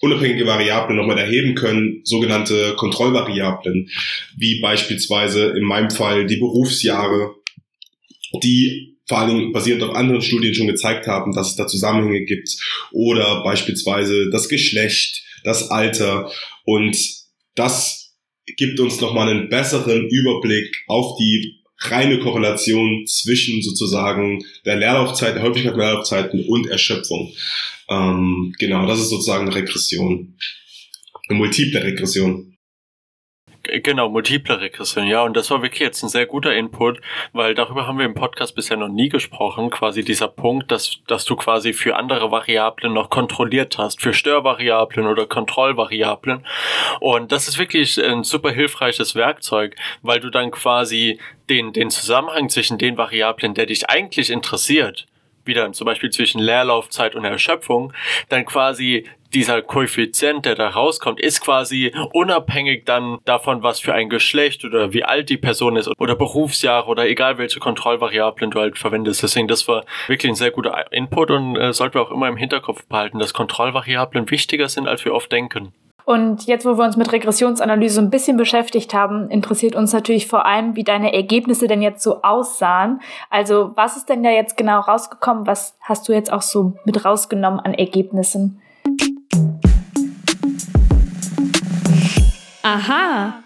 unabhängige 0.00 0.46
Variablen 0.46 0.96
nochmal 0.96 1.18
erheben 1.18 1.54
können, 1.54 2.00
sogenannte 2.04 2.74
Kontrollvariablen, 2.74 3.88
wie 4.36 4.60
beispielsweise 4.60 5.50
in 5.56 5.62
meinem 5.62 5.90
Fall 5.90 6.26
die 6.26 6.38
Berufsjahre, 6.38 7.36
die 8.42 8.96
vor 9.06 9.18
allen 9.18 9.36
Dingen 9.36 9.52
basierend 9.52 9.82
auf 9.84 9.94
anderen 9.94 10.22
Studien 10.22 10.54
schon 10.54 10.66
gezeigt 10.66 11.06
haben, 11.06 11.32
dass 11.32 11.50
es 11.50 11.56
da 11.56 11.68
Zusammenhänge 11.68 12.24
gibt, 12.24 12.56
oder 12.92 13.44
beispielsweise 13.44 14.30
das 14.30 14.48
Geschlecht, 14.48 15.21
das 15.44 15.70
Alter 15.70 16.30
und 16.64 16.96
das 17.54 18.14
gibt 18.56 18.80
uns 18.80 19.00
nochmal 19.00 19.28
einen 19.28 19.48
besseren 19.48 20.08
Überblick 20.08 20.84
auf 20.88 21.16
die 21.18 21.62
reine 21.78 22.18
Korrelation 22.18 23.06
zwischen 23.06 23.62
sozusagen 23.62 24.44
der 24.64 24.76
Leerlaufzeit, 24.76 25.34
der 25.34 25.42
Häufigkeit 25.42 25.74
der 25.74 25.84
Leerlaufzeiten 25.84 26.44
und 26.46 26.68
Erschöpfung. 26.68 27.32
Ähm, 27.88 28.54
genau, 28.58 28.86
das 28.86 29.00
ist 29.00 29.10
sozusagen 29.10 29.46
eine 29.46 29.54
Regression. 29.54 30.36
Eine 31.28 31.38
multiple 31.38 31.82
Regression. 31.82 32.51
Genau, 33.80 34.08
multiple 34.10 34.60
Regression, 34.60 35.06
ja. 35.06 35.22
Und 35.22 35.36
das 35.36 35.50
war 35.50 35.62
wirklich 35.62 35.80
jetzt 35.80 36.02
ein 36.02 36.08
sehr 36.08 36.26
guter 36.26 36.54
Input, 36.54 37.00
weil 37.32 37.54
darüber 37.54 37.86
haben 37.86 37.98
wir 37.98 38.04
im 38.04 38.14
Podcast 38.14 38.54
bisher 38.54 38.76
noch 38.76 38.88
nie 38.88 39.08
gesprochen. 39.08 39.70
Quasi 39.70 40.04
dieser 40.04 40.28
Punkt, 40.28 40.70
dass, 40.70 40.98
dass 41.06 41.24
du 41.24 41.36
quasi 41.36 41.72
für 41.72 41.96
andere 41.96 42.30
Variablen 42.30 42.92
noch 42.92 43.08
kontrolliert 43.08 43.78
hast, 43.78 44.02
für 44.02 44.12
Störvariablen 44.12 45.06
oder 45.06 45.26
Kontrollvariablen. 45.26 46.44
Und 47.00 47.32
das 47.32 47.48
ist 47.48 47.58
wirklich 47.58 48.02
ein 48.02 48.24
super 48.24 48.50
hilfreiches 48.50 49.14
Werkzeug, 49.14 49.76
weil 50.02 50.20
du 50.20 50.28
dann 50.28 50.50
quasi 50.50 51.18
den, 51.48 51.72
den 51.72 51.90
Zusammenhang 51.90 52.50
zwischen 52.50 52.78
den 52.78 52.98
Variablen, 52.98 53.54
der 53.54 53.66
dich 53.66 53.88
eigentlich 53.88 54.30
interessiert, 54.30 55.06
wieder 55.44 55.72
zum 55.72 55.86
Beispiel 55.86 56.10
zwischen 56.10 56.40
Leerlaufzeit 56.40 57.14
und 57.14 57.24
Erschöpfung, 57.24 57.92
dann 58.28 58.44
quasi 58.44 59.06
dieser 59.34 59.62
Koeffizient, 59.62 60.44
der 60.44 60.54
da 60.54 60.68
rauskommt, 60.68 61.20
ist 61.20 61.40
quasi 61.40 61.92
unabhängig 62.12 62.84
dann 62.84 63.18
davon, 63.24 63.62
was 63.62 63.80
für 63.80 63.94
ein 63.94 64.08
Geschlecht 64.10 64.64
oder 64.64 64.92
wie 64.92 65.04
alt 65.04 65.30
die 65.30 65.38
Person 65.38 65.76
ist 65.76 65.88
oder 65.98 66.16
Berufsjahre 66.16 66.86
oder 66.88 67.08
egal 67.08 67.38
welche 67.38 67.60
Kontrollvariablen 67.60 68.50
du 68.50 68.60
halt 68.60 68.78
verwendest. 68.78 69.22
Deswegen, 69.22 69.48
das 69.48 69.66
war 69.68 69.84
wirklich 70.06 70.30
ein 70.30 70.36
sehr 70.36 70.50
guter 70.50 70.92
Input 70.92 71.30
und 71.30 71.56
äh, 71.56 71.72
sollten 71.72 71.94
wir 71.94 72.02
auch 72.02 72.10
immer 72.10 72.28
im 72.28 72.36
Hinterkopf 72.36 72.86
behalten, 72.86 73.18
dass 73.18 73.32
Kontrollvariablen 73.32 74.30
wichtiger 74.30 74.68
sind, 74.68 74.86
als 74.86 75.04
wir 75.04 75.14
oft 75.14 75.32
denken. 75.32 75.72
Und 76.04 76.46
jetzt, 76.46 76.64
wo 76.64 76.76
wir 76.76 76.84
uns 76.84 76.96
mit 76.96 77.12
Regressionsanalyse 77.12 78.00
ein 78.00 78.10
bisschen 78.10 78.36
beschäftigt 78.36 78.92
haben, 78.94 79.30
interessiert 79.30 79.76
uns 79.76 79.92
natürlich 79.92 80.26
vor 80.26 80.46
allem, 80.46 80.74
wie 80.74 80.84
deine 80.84 81.12
Ergebnisse 81.12 81.68
denn 81.68 81.82
jetzt 81.82 82.02
so 82.02 82.22
aussahen. 82.22 83.00
Also 83.30 83.72
was 83.76 83.96
ist 83.96 84.08
denn 84.08 84.22
da 84.22 84.30
jetzt 84.30 84.56
genau 84.56 84.80
rausgekommen? 84.80 85.46
Was 85.46 85.76
hast 85.80 86.08
du 86.08 86.12
jetzt 86.12 86.32
auch 86.32 86.42
so 86.42 86.74
mit 86.84 87.04
rausgenommen 87.04 87.60
an 87.60 87.74
Ergebnissen? 87.74 88.60
Aha. 92.62 93.42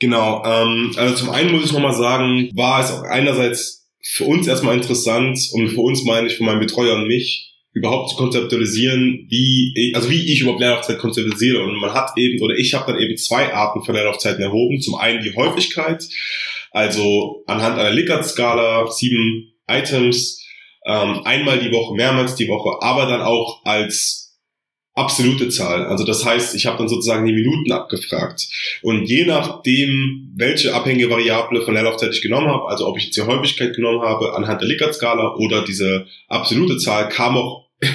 Genau, 0.00 0.42
ähm, 0.44 0.92
also 0.96 1.14
zum 1.14 1.30
einen 1.30 1.52
muss 1.52 1.64
ich 1.64 1.72
nochmal 1.72 1.94
sagen, 1.94 2.50
war 2.54 2.80
es 2.80 2.92
auch 2.92 3.02
einerseits 3.04 3.88
für 4.02 4.24
uns 4.24 4.46
erstmal 4.46 4.74
interessant 4.74 5.38
und 5.52 5.68
für 5.68 5.80
uns 5.80 6.04
meine 6.04 6.26
ich, 6.26 6.36
für 6.36 6.44
meinen 6.44 6.60
Betreuer 6.60 6.94
und 6.94 7.06
mich, 7.06 7.53
überhaupt 7.74 8.10
zu 8.10 8.16
konzeptualisieren, 8.16 9.26
wie, 9.28 9.92
also 9.94 10.08
wie 10.08 10.32
ich 10.32 10.40
überhaupt 10.40 10.60
Leerlaufzeit 10.60 10.98
konzeptualisiere. 10.98 11.62
Und 11.62 11.76
man 11.80 11.92
hat 11.92 12.12
eben, 12.16 12.40
oder 12.40 12.54
ich 12.54 12.72
habe 12.72 12.92
dann 12.92 13.00
eben 13.00 13.16
zwei 13.16 13.52
Arten 13.52 13.82
von 13.82 13.94
Leerlaufzeiten 13.94 14.42
erhoben. 14.42 14.80
Zum 14.80 14.94
einen 14.94 15.22
die 15.22 15.34
Häufigkeit, 15.34 16.04
also 16.70 17.42
anhand 17.46 17.78
einer 17.78 17.90
Likert-Skala, 17.90 18.90
sieben 18.90 19.52
Items, 19.66 20.40
ähm, 20.86 21.22
einmal 21.24 21.58
die 21.58 21.72
Woche, 21.72 21.94
mehrmals 21.94 22.36
die 22.36 22.48
Woche, 22.48 22.80
aber 22.80 23.06
dann 23.06 23.22
auch 23.22 23.64
als 23.64 24.24
absolute 24.94 25.48
Zahl. 25.48 25.86
Also 25.86 26.04
das 26.04 26.24
heißt, 26.24 26.54
ich 26.54 26.66
habe 26.66 26.78
dann 26.78 26.88
sozusagen 26.88 27.26
die 27.26 27.32
Minuten 27.32 27.72
abgefragt. 27.72 28.46
Und 28.82 29.06
je 29.06 29.24
nachdem, 29.24 30.32
welche 30.36 30.72
abhängige 30.72 31.10
Variable 31.10 31.62
von 31.62 31.74
Leerlaufzeit 31.74 32.14
ich 32.14 32.22
genommen 32.22 32.46
habe, 32.48 32.68
also 32.68 32.86
ob 32.86 32.96
ich 32.96 33.06
jetzt 33.06 33.16
die 33.16 33.22
Häufigkeit 33.22 33.74
genommen 33.74 34.02
habe 34.02 34.34
anhand 34.34 34.60
der 34.60 34.68
Likert-Skala 34.68 35.34
oder 35.36 35.64
diese 35.64 36.06
absolute 36.28 36.76
Zahl, 36.76 37.08
kam 37.08 37.36
auch 37.36 37.63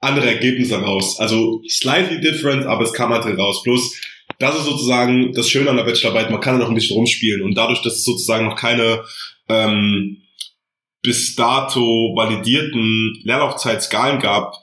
andere 0.00 0.26
Ergebnisse 0.26 0.76
raus. 0.76 1.18
Also 1.18 1.62
slightly 1.68 2.20
different, 2.20 2.66
aber 2.66 2.84
es 2.84 2.92
kam 2.92 3.10
halt 3.10 3.24
raus. 3.38 3.62
Plus, 3.62 3.98
das 4.38 4.56
ist 4.56 4.64
sozusagen 4.64 5.32
das 5.32 5.48
Schöne 5.48 5.70
an 5.70 5.76
der 5.76 5.84
Bachelorarbeit, 5.84 6.30
man 6.30 6.40
kann 6.40 6.58
da 6.58 6.64
noch 6.64 6.68
ein 6.68 6.74
bisschen 6.74 6.96
rumspielen. 6.96 7.42
Und 7.42 7.54
dadurch, 7.54 7.82
dass 7.82 7.94
es 7.94 8.04
sozusagen 8.04 8.46
noch 8.46 8.56
keine 8.56 9.04
ähm, 9.48 10.18
bis 11.02 11.34
dato 11.36 12.14
validierten 12.16 13.20
Leerlaufzeitskalen 13.24 14.20
gab, 14.20 14.54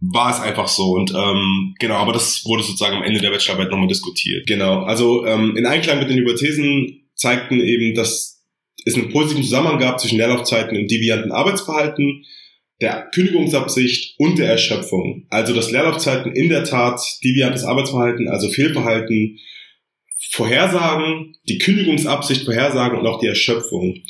war 0.00 0.30
es 0.30 0.40
einfach 0.40 0.68
so. 0.68 0.92
Und 0.92 1.12
ähm, 1.14 1.74
genau, 1.78 1.96
aber 1.96 2.12
das 2.12 2.44
wurde 2.44 2.62
sozusagen 2.62 2.96
am 2.96 3.02
Ende 3.02 3.20
der 3.20 3.30
Bachelorarbeit 3.30 3.70
nochmal 3.70 3.88
diskutiert. 3.88 4.46
Genau. 4.46 4.82
Also 4.82 5.24
ähm, 5.26 5.56
in 5.56 5.66
Einklang 5.66 5.98
mit 5.98 6.10
den 6.10 6.18
Hypothesen 6.18 7.08
zeigten 7.14 7.60
eben, 7.60 7.94
dass 7.94 8.42
es 8.84 8.94
einen 8.94 9.10
positiven 9.10 9.42
Zusammenhang 9.42 9.78
gab 9.78 9.98
zwischen 9.98 10.18
Leerlaufzeiten 10.18 10.76
und 10.76 10.90
devianten 10.90 11.32
Arbeitsverhalten 11.32 12.24
der 12.80 13.08
Kündigungsabsicht 13.14 14.14
und 14.18 14.38
der 14.38 14.50
Erschöpfung. 14.50 15.26
Also 15.30 15.54
dass 15.54 15.70
Leerlaufzeiten 15.70 16.32
in 16.32 16.48
der 16.48 16.64
Tat 16.64 17.00
deviantes 17.24 17.64
Arbeitsverhalten, 17.64 18.28
also 18.28 18.50
Fehlverhalten, 18.50 19.38
vorhersagen, 20.30 21.34
die 21.48 21.58
Kündigungsabsicht 21.58 22.44
vorhersagen 22.44 22.98
und 22.98 23.06
auch 23.06 23.20
die 23.20 23.28
Erschöpfung. 23.28 24.02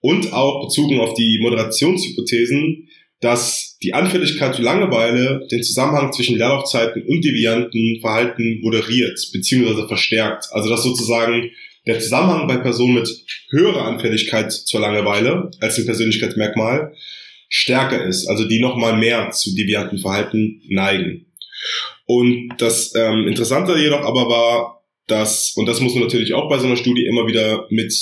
Und 0.00 0.32
auch 0.32 0.66
bezogen 0.66 1.00
auf 1.00 1.14
die 1.14 1.38
Moderationshypothesen, 1.40 2.88
dass 3.20 3.78
die 3.82 3.94
Anfälligkeit 3.94 4.54
zu 4.54 4.62
Langeweile 4.62 5.46
den 5.50 5.62
Zusammenhang 5.62 6.12
zwischen 6.12 6.36
Leerlaufzeiten 6.36 7.02
und 7.02 7.24
devianten 7.24 7.98
Verhalten 8.00 8.60
moderiert 8.62 9.18
bzw. 9.32 9.86
verstärkt. 9.88 10.46
Also 10.52 10.68
dass 10.68 10.82
sozusagen 10.82 11.50
der 11.86 12.00
Zusammenhang 12.00 12.46
bei 12.46 12.56
Personen 12.56 12.94
mit 12.94 13.08
höherer 13.50 13.84
Anfälligkeit 13.84 14.52
zur 14.52 14.80
Langeweile 14.80 15.50
als 15.60 15.78
ein 15.78 15.86
Persönlichkeitsmerkmal 15.86 16.92
stärker 17.48 18.04
ist, 18.04 18.26
also 18.28 18.46
die 18.46 18.60
nochmal 18.60 18.96
mehr 18.96 19.30
zu 19.30 19.54
devianten 19.54 19.98
Verhalten 19.98 20.62
neigen. 20.68 21.26
Und 22.06 22.54
das 22.58 22.94
ähm, 22.94 23.26
Interessante 23.26 23.76
jedoch 23.78 24.02
aber 24.02 24.28
war, 24.28 24.84
dass, 25.06 25.52
und 25.56 25.66
das 25.66 25.80
muss 25.80 25.94
man 25.94 26.04
natürlich 26.04 26.34
auch 26.34 26.48
bei 26.48 26.58
so 26.58 26.66
einer 26.66 26.76
Studie 26.76 27.06
immer 27.06 27.26
wieder 27.26 27.66
mit 27.70 27.92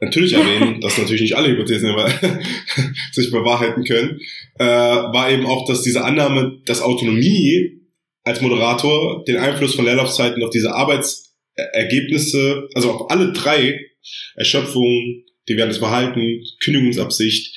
natürlich 0.00 0.34
erwähnen, 0.34 0.80
dass 0.80 0.98
natürlich 0.98 1.22
nicht 1.22 1.36
alle 1.36 1.48
Hypothesen 1.48 1.90
immer 1.90 2.08
sich 3.12 3.30
bewahrheiten 3.30 3.84
können, 3.84 4.20
äh, 4.58 4.64
war 4.64 5.30
eben 5.30 5.46
auch, 5.46 5.66
dass 5.66 5.82
diese 5.82 6.04
Annahme, 6.04 6.60
dass 6.66 6.82
Autonomie 6.82 7.80
als 8.24 8.40
Moderator 8.40 9.24
den 9.24 9.36
Einfluss 9.36 9.74
von 9.74 9.84
Leerlaufzeiten 9.84 10.42
auf 10.42 10.50
diese 10.50 10.74
Arbeitsergebnisse, 10.74 12.68
also 12.74 12.92
auf 12.92 13.10
alle 13.10 13.32
drei 13.32 13.80
Erschöpfung, 14.34 15.22
deviantes 15.48 15.78
Verhalten, 15.78 16.42
Kündigungsabsicht, 16.62 17.56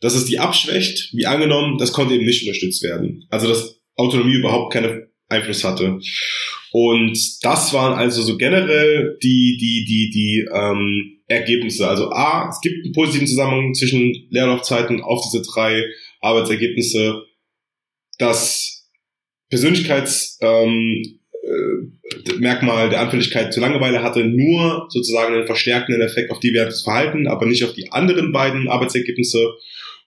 dass 0.00 0.14
es 0.14 0.24
die 0.26 0.38
abschwächt, 0.38 1.10
wie 1.12 1.26
angenommen, 1.26 1.78
das 1.78 1.92
konnte 1.92 2.14
eben 2.14 2.24
nicht 2.24 2.42
unterstützt 2.42 2.82
werden. 2.82 3.26
Also 3.30 3.48
dass 3.48 3.80
Autonomie 3.96 4.34
überhaupt 4.34 4.72
keinen 4.72 5.06
Einfluss 5.28 5.64
hatte. 5.64 5.98
Und 6.70 7.18
das 7.42 7.72
waren 7.72 7.94
also 7.94 8.22
so 8.22 8.36
generell 8.36 9.16
die, 9.22 9.56
die, 9.60 9.84
die, 9.86 10.10
die 10.10 10.46
ähm, 10.52 11.20
Ergebnisse. 11.26 11.88
Also 11.88 12.10
A, 12.10 12.48
es 12.50 12.60
gibt 12.60 12.84
einen 12.84 12.92
positiven 12.92 13.26
Zusammenhang 13.26 13.74
zwischen 13.74 14.26
Leerlaufzeiten 14.30 15.00
auf 15.00 15.22
diese 15.24 15.42
drei 15.42 15.84
Arbeitsergebnisse. 16.20 17.22
Das 18.18 18.88
Persönlichkeitsmerkmal 19.48 20.64
ähm, 20.66 21.18
äh, 21.42 22.38
Merkmal 22.38 22.90
der 22.90 23.00
Anfälligkeit 23.00 23.52
zur 23.52 23.62
Langeweile 23.62 24.02
hatte 24.02 24.24
nur 24.24 24.86
sozusagen 24.88 25.34
einen 25.34 25.46
verstärkenden 25.46 26.02
Effekt 26.02 26.30
auf 26.30 26.40
diverses 26.40 26.82
Verhalten, 26.82 27.26
aber 27.26 27.46
nicht 27.46 27.64
auf 27.64 27.72
die 27.72 27.90
anderen 27.92 28.32
beiden 28.32 28.68
Arbeitsergebnisse. 28.68 29.54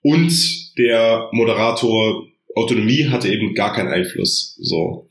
Und 0.02 0.32
der 0.78 1.30
Moderator 1.32 2.28
Autonomie 2.56 3.08
hatte 3.08 3.32
eben 3.32 3.54
gar 3.54 3.74
keinen 3.74 3.90
Einfluss. 3.90 4.56
So. 4.60 5.08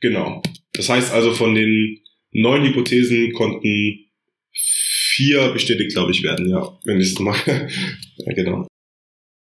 Genau. 0.00 0.42
Das 0.72 0.88
heißt 0.88 1.12
also, 1.12 1.32
von 1.32 1.54
den 1.54 2.00
neun 2.32 2.64
Hypothesen 2.64 3.32
konnten 3.32 4.06
vier 4.52 5.52
bestätigt, 5.52 5.92
glaube 5.92 6.12
ich, 6.12 6.22
werden, 6.22 6.48
ja, 6.48 6.78
wenn 6.84 7.00
ich 7.00 7.12
es 7.12 7.18
mache. 7.18 7.68
ja, 8.16 8.32
genau. 8.32 8.66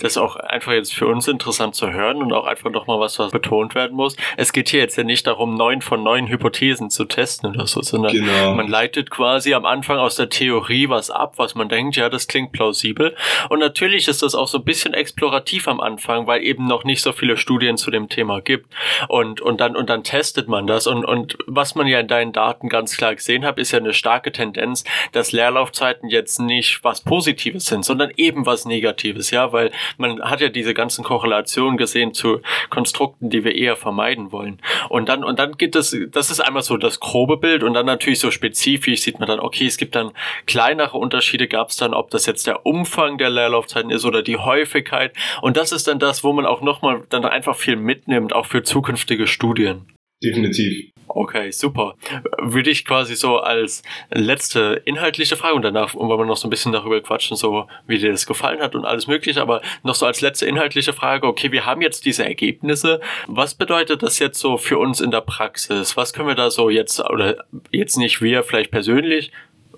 Das 0.03 0.13
ist 0.13 0.19
auch 0.19 0.35
einfach 0.35 0.73
jetzt 0.73 0.93
für 0.93 1.07
uns 1.07 1.29
interessant 1.29 1.77
zu 1.77 1.93
hören 1.93 2.23
und 2.23 2.33
auch 2.33 2.45
einfach 2.45 2.71
nochmal 2.71 2.99
was, 2.99 3.21
was 3.21 3.31
betont 3.31 3.77
werden 3.77 3.97
muss. 3.97 4.17
Es 4.37 4.53
geht 4.53 4.69
hier 4.69 4.81
jetzt 4.81 4.97
ja 4.97 5.05
nicht 5.05 5.29
darum, 5.29 5.55
neun 5.55 5.81
von 5.81 6.03
neun 6.03 6.27
Hypothesen 6.27 6.91
zu 6.91 7.05
testen 7.05 7.55
oder 7.55 7.69
so, 7.69 7.83
sondern 7.83 8.13
genau. 8.13 8.55
man 8.55 8.67
leitet 8.67 9.11
quasi 9.11 9.55
am 9.55 9.65
Anfang 9.65 9.99
aus 9.99 10.17
der 10.17 10.29
Theorie 10.29 10.89
was 10.89 11.13
ab, 11.13 11.35
was 11.37 11.55
man 11.55 11.69
denkt, 11.69 11.95
ja, 11.95 12.09
das 12.09 12.27
klingt 12.27 12.51
plausibel. 12.51 13.15
Und 13.49 13.61
natürlich 13.61 14.09
ist 14.09 14.23
das 14.23 14.35
auch 14.35 14.49
so 14.49 14.59
ein 14.59 14.65
bisschen 14.65 14.93
explorativ 14.93 15.69
am 15.69 15.81
Anfang, 15.81 16.27
weil 16.27 16.43
eben 16.43 16.67
noch 16.67 16.83
nicht 16.83 17.01
so 17.01 17.13
viele 17.13 17.37
Studien 17.37 17.77
zu 17.77 17.93
dem 17.93 18.09
Thema 18.09 18.41
gibt. 18.41 18.75
Und, 19.07 19.41
und 19.41 19.61
dann, 19.61 19.77
und 19.77 19.89
dann 19.89 20.03
testet 20.03 20.49
man 20.49 20.67
das. 20.67 20.89
Und, 20.89 21.05
und 21.05 21.39
was 21.47 21.77
man 21.77 21.87
ja 21.87 22.01
in 22.01 22.09
deinen 22.09 22.33
Daten 22.33 22.69
ganz 22.69 22.97
klar 22.97 23.15
gesehen 23.15 23.45
hat, 23.45 23.57
ist 23.57 23.71
ja 23.71 23.79
eine 23.79 23.95
starke 23.95 24.33
Tendenz, 24.33 24.83
dass 25.13 25.31
Leerlaufzeiten 25.31 26.09
jetzt 26.09 26.41
nicht 26.41 26.83
was 26.83 27.03
Positives 27.03 27.67
sind, 27.67 27.85
sondern 27.85 28.11
eben 28.17 28.47
was 28.47 28.65
Negatives, 28.65 29.31
ja, 29.31 29.53
weil 29.53 29.71
man 29.99 30.23
hat 30.23 30.41
ja 30.41 30.49
diese 30.49 30.75
ganzen 30.75 31.05
Korrelationen 31.05 31.77
gesehen 31.77 32.15
zu 32.15 32.41
Konstrukten, 32.71 33.31
die 33.31 33.45
wir 33.45 33.55
eher 33.55 33.77
vermeiden 33.77 34.33
wollen. 34.33 34.61
Und 34.89 35.09
dann, 35.09 35.25
und 35.25 35.39
dann 35.39 35.57
geht 35.57 35.77
es, 35.77 35.97
das 36.11 36.31
ist 36.31 36.41
einmal 36.41 36.63
so 36.63 36.77
das 36.77 37.01
grobe 37.01 37.37
Bild 37.37 37.63
und 37.63 37.75
dann 37.75 37.87
natürlich 37.87 38.21
so 38.21 38.31
spezifisch 38.31 39.03
sieht 39.03 39.19
man 39.19 39.29
dann, 39.29 39.41
okay, 39.41 39.67
es 39.67 39.77
gibt 39.77 39.95
dann 39.95 40.13
kleinere 40.47 40.99
Unterschiede, 40.99 41.49
gab 41.49 41.71
es 41.71 41.77
dann, 41.77 41.95
ob 41.95 42.11
das 42.11 42.27
jetzt 42.27 42.47
der 42.47 42.67
Umfang 42.67 43.19
der 43.19 43.31
Leerlaufzeiten 43.31 43.91
ist 43.91 44.05
oder 44.05 44.23
die 44.23 44.37
Häufigkeit. 44.37 45.15
Und 45.41 45.57
das 45.57 45.73
ist 45.73 45.89
dann 45.89 45.99
das, 45.99 46.25
wo 46.25 46.33
man 46.33 46.47
auch 46.47 46.61
nochmal 46.61 47.03
dann 47.09 47.25
einfach 47.25 47.57
viel 47.57 47.77
mitnimmt, 47.77 48.33
auch 48.33 48.47
für 48.47 48.63
zukünftige 48.63 49.27
Studien. 49.27 49.87
Definitiv. 50.23 50.93
Okay, 51.15 51.51
super. 51.51 51.95
Würde 52.39 52.71
ich 52.71 52.85
quasi 52.85 53.17
so 53.17 53.39
als 53.39 53.83
letzte 54.11 54.81
inhaltliche 54.85 55.37
Frage 55.37 55.55
und 55.55 55.63
danach 55.63 55.95
wollen 55.95 56.09
wir 56.09 56.25
noch 56.25 56.37
so 56.37 56.47
ein 56.47 56.51
bisschen 56.51 56.73
darüber 56.73 57.01
quatschen, 57.03 57.37
so 57.37 57.67
wie 57.87 57.99
dir 57.99 58.13
das 58.13 58.25
gefallen 58.25 58.61
hat 58.61 58.75
und 58.75 58.87
alles 58.87 59.07
mögliche, 59.07 59.43
aber 59.43 59.61
noch 59.83 59.95
so 59.95 60.07
als 60.07 60.23
letzte 60.23 60.47
inhaltliche 60.47 60.93
Frage, 60.93 61.27
okay, 61.27 61.53
wir 61.53 61.67
haben 61.67 61.83
jetzt 61.83 62.07
diese 62.07 62.25
Ergebnisse. 62.25 63.01
Was 63.27 63.55
bedeutet 63.55 64.03
das 64.03 64.19
jetzt 64.21 64.39
so 64.39 64.57
für 64.57 64.79
uns 64.79 65.01
in 65.01 65.11
der 65.11 65.21
Praxis? 65.21 65.97
Was 65.97 66.13
können 66.13 66.29
wir 66.29 66.35
da 66.35 66.51
so 66.51 66.71
jetzt, 66.71 67.01
oder 67.01 67.45
jetzt 67.71 67.99
nicht 67.99 68.23
wir 68.23 68.43
vielleicht 68.43 68.71
persönlich, 68.71 69.33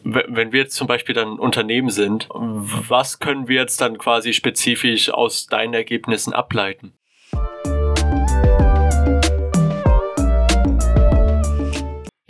wenn 0.04 0.52
wir 0.52 0.60
jetzt 0.60 0.76
zum 0.76 0.86
Beispiel 0.86 1.14
dann 1.14 1.38
Unternehmen 1.38 1.88
sind, 1.88 2.28
was 2.30 3.18
können 3.18 3.48
wir 3.48 3.56
jetzt 3.56 3.80
dann 3.80 3.98
quasi 3.98 4.34
spezifisch 4.34 5.10
aus 5.10 5.46
deinen 5.46 5.74
Ergebnissen 5.74 6.32
ableiten? 6.32 6.92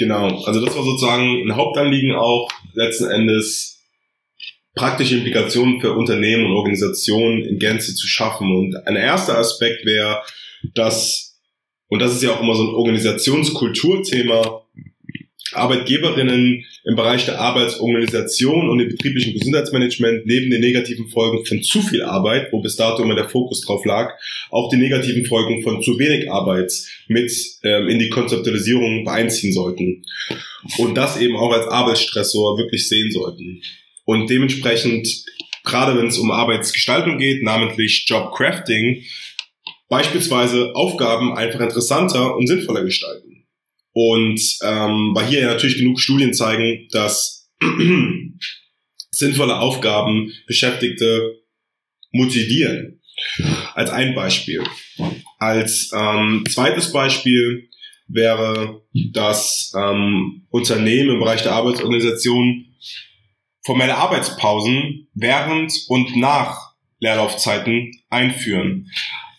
Genau, 0.05 0.45
also 0.45 0.63
das 0.63 0.77
war 0.77 0.83
sozusagen 0.83 1.49
ein 1.49 1.57
Hauptanliegen 1.57 2.15
auch 2.15 2.51
letzten 2.75 3.11
Endes 3.11 3.81
praktische 4.75 5.15
Implikationen 5.17 5.81
für 5.81 5.95
Unternehmen 5.95 6.45
und 6.45 6.53
Organisationen 6.53 7.43
in 7.43 7.59
Gänze 7.59 7.95
zu 7.95 8.07
schaffen. 8.07 8.55
Und 8.55 8.87
ein 8.87 8.97
erster 8.97 9.39
Aspekt 9.39 9.87
wäre, 9.87 10.21
dass, 10.75 11.41
und 11.89 12.03
das 12.03 12.13
ist 12.13 12.23
ja 12.23 12.33
auch 12.33 12.43
immer 12.43 12.55
so 12.55 12.65
ein 12.65 12.75
Organisationskulturthema, 12.75 14.67
Arbeitgeberinnen 15.57 16.65
im 16.85 16.97
Bereich 16.97 17.25
der 17.25 17.41
Arbeitsorganisation 17.41 18.69
und 18.69 18.81
im 18.81 18.89
betrieblichen 18.89 19.35
Gesundheitsmanagement 19.35 20.27
neben 20.27 20.51
den 20.51 20.61
negativen 20.61 21.09
Folgen 21.09 21.45
von 21.45 21.63
zu 21.63 21.83
viel 21.83 22.03
Arbeit, 22.03 22.53
wo 22.53 22.61
bis 22.61 22.77
dato 22.77 23.03
immer 23.03 23.15
der 23.15 23.29
Fokus 23.29 23.61
drauf 23.63 23.85
lag, 23.85 24.13
auch 24.51 24.71
die 24.71 24.77
negativen 24.77 25.25
Folgen 25.25 25.63
von 25.63 25.83
zu 25.83 25.99
wenig 25.99 26.31
Arbeit 26.31 26.73
mit 27.09 27.33
ähm, 27.63 27.89
in 27.89 27.99
die 27.99 28.11
Konzeptualisierung 28.11 29.07
einziehen 29.09 29.53
sollten. 29.53 30.05
Und 30.79 30.95
das 30.95 31.21
eben 31.21 31.37
auch 31.37 31.53
als 31.53 31.67
Arbeitsstressor 31.67 32.59
wirklich 32.59 32.89
sehen 32.89 33.11
sollten. 33.11 33.63
Und 34.05 34.29
dementsprechend, 34.29 35.09
gerade 35.65 35.99
wenn 35.99 36.09
es 36.09 36.19
um 36.19 36.31
Arbeitsgestaltung 36.31 37.19
geht, 37.19 37.43
namentlich 37.43 38.05
Jobcrafting, 38.07 39.03
beispielsweise 39.89 40.75
Aufgaben 40.75 41.37
einfach 41.37 41.61
interessanter 41.61 42.37
und 42.37 42.47
sinnvoller 42.47 42.85
gestalten. 42.85 43.24
Und 43.95 44.41
ähm, 44.63 45.13
weil 45.15 45.27
hier 45.27 45.41
ja 45.41 45.47
natürlich 45.47 45.79
genug 45.79 46.01
Studien 46.01 46.35
zeigen, 46.35 46.89
dass 46.91 47.49
sinnvolle 49.13 49.59
Aufgaben 49.61 50.33
Beschäftigte 50.47 51.41
motivieren. 52.13 53.01
Als 53.75 53.91
ein 53.91 54.15
Beispiel. 54.15 54.65
Als 55.39 55.93
ähm, 55.95 56.45
zweites 56.49 56.93
Beispiel 56.93 57.69
wäre, 58.09 58.83
dass 59.13 59.73
ähm, 59.77 60.47
Unternehmen 60.51 61.11
im 61.11 61.21
Bereich 61.21 61.43
der 61.43 61.53
Arbeitsorganisation 61.53 62.67
formelle 63.65 63.97
Arbeitspausen 63.97 65.09
während 65.15 65.73
und 65.89 66.17
nach 66.17 66.75
Leerlaufzeiten 66.99 67.93
einführen. 68.11 68.91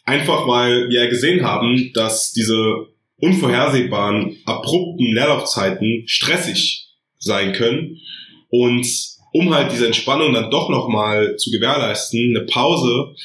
Einfach 0.06 0.48
weil 0.48 0.90
wir 0.90 1.04
ja 1.04 1.10
gesehen 1.10 1.46
haben, 1.46 1.92
dass 1.94 2.32
diese 2.32 2.88
unvorhersehbaren, 3.18 4.38
abrupten 4.46 5.14
Leerlaufzeiten 5.14 6.04
stressig 6.08 6.90
sein 7.18 7.54
können. 7.54 8.00
Und 8.50 8.88
um 9.34 9.54
halt 9.54 9.72
diese 9.72 9.86
Entspannung 9.86 10.34
dann 10.34 10.52
doch 10.52 10.70
nochmal 10.70 11.36
zu 11.38 11.52
gewährleisten, 11.52 12.36
eine 12.36 12.46
Pause 12.46 13.16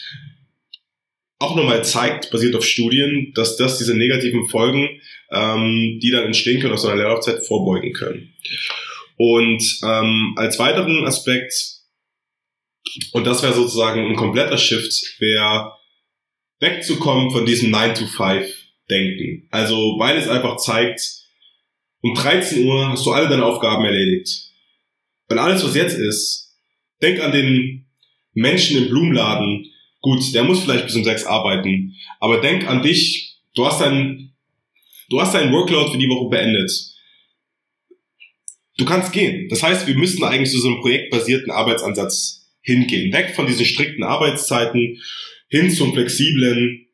auch 1.38 1.56
nochmal 1.56 1.84
zeigt, 1.84 2.30
basiert 2.30 2.54
auf 2.54 2.64
Studien, 2.64 3.32
dass 3.34 3.56
das 3.56 3.78
diese 3.78 3.96
negativen 3.96 4.48
Folgen, 4.48 5.00
ähm, 5.32 5.98
die 6.02 6.10
dann 6.10 6.24
entstehen 6.24 6.60
können 6.60 6.74
aus 6.74 6.84
einer 6.84 6.96
Leerlaufzeit, 6.96 7.46
vorbeugen 7.46 7.92
können. 7.92 8.34
Und 9.16 9.62
ähm, 9.82 10.34
als 10.36 10.58
weiteren 10.58 11.06
Aspekt, 11.06 11.54
und 13.12 13.26
das 13.26 13.42
wäre 13.42 13.54
sozusagen 13.54 14.06
ein 14.06 14.16
kompletter 14.16 14.58
Shift, 14.58 14.92
wäre 15.18 15.72
wegzukommen 16.58 17.30
von 17.30 17.46
diesem 17.46 17.70
9 17.70 17.94
to 17.94 18.06
5 18.06 18.59
denken. 18.90 19.48
Also 19.50 19.96
weil 19.98 20.16
es 20.16 20.28
einfach 20.28 20.56
zeigt, 20.56 21.00
um 22.02 22.14
13 22.14 22.66
Uhr 22.66 22.88
hast 22.90 23.04
du 23.06 23.12
alle 23.12 23.28
deine 23.28 23.44
Aufgaben 23.44 23.84
erledigt. 23.84 24.50
Und 25.28 25.38
alles, 25.38 25.64
was 25.64 25.74
jetzt 25.74 25.96
ist, 25.96 26.56
denk 27.00 27.20
an 27.20 27.32
den 27.32 27.86
Menschen 28.32 28.78
im 28.78 28.88
Blumenladen. 28.88 29.66
Gut, 30.00 30.34
der 30.34 30.44
muss 30.44 30.60
vielleicht 30.60 30.86
bis 30.86 30.96
um 30.96 31.04
6 31.04 31.26
arbeiten, 31.26 31.94
aber 32.20 32.40
denk 32.40 32.66
an 32.66 32.82
dich. 32.82 33.36
Du 33.54 33.66
hast 33.66 33.80
dein, 33.80 34.32
du 35.08 35.20
hast 35.20 35.34
deinen 35.34 35.52
Workload 35.52 35.92
für 35.92 35.98
die 35.98 36.08
Woche 36.08 36.30
beendet. 36.30 36.70
Du 38.78 38.84
kannst 38.86 39.12
gehen. 39.12 39.48
Das 39.50 39.62
heißt, 39.62 39.86
wir 39.86 39.94
müssten 39.94 40.24
eigentlich 40.24 40.50
zu 40.50 40.58
so 40.58 40.68
einem 40.68 40.80
projektbasierten 40.80 41.50
Arbeitsansatz 41.50 42.50
hingehen. 42.62 43.12
Weg 43.12 43.34
von 43.34 43.46
diesen 43.46 43.66
strikten 43.66 44.04
Arbeitszeiten 44.04 44.98
hin 45.48 45.70
zum 45.70 45.92
flexiblen, 45.92 46.86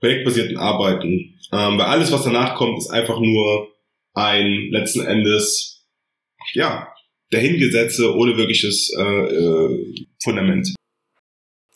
projektbasierten 0.00 0.56
Arbeiten. 0.56 1.38
Ähm, 1.52 1.78
weil 1.78 1.86
alles, 1.86 2.12
was 2.12 2.24
danach 2.24 2.56
kommt, 2.56 2.78
ist 2.78 2.90
einfach 2.90 3.20
nur 3.20 3.68
ein 4.14 4.68
letzten 4.70 5.02
Endes, 5.02 5.86
ja, 6.54 6.88
dahingesetzte 7.30 8.14
ohne 8.14 8.36
wirkliches 8.36 8.92
äh, 8.98 9.02
äh, 9.02 9.94
Fundament. 10.22 10.74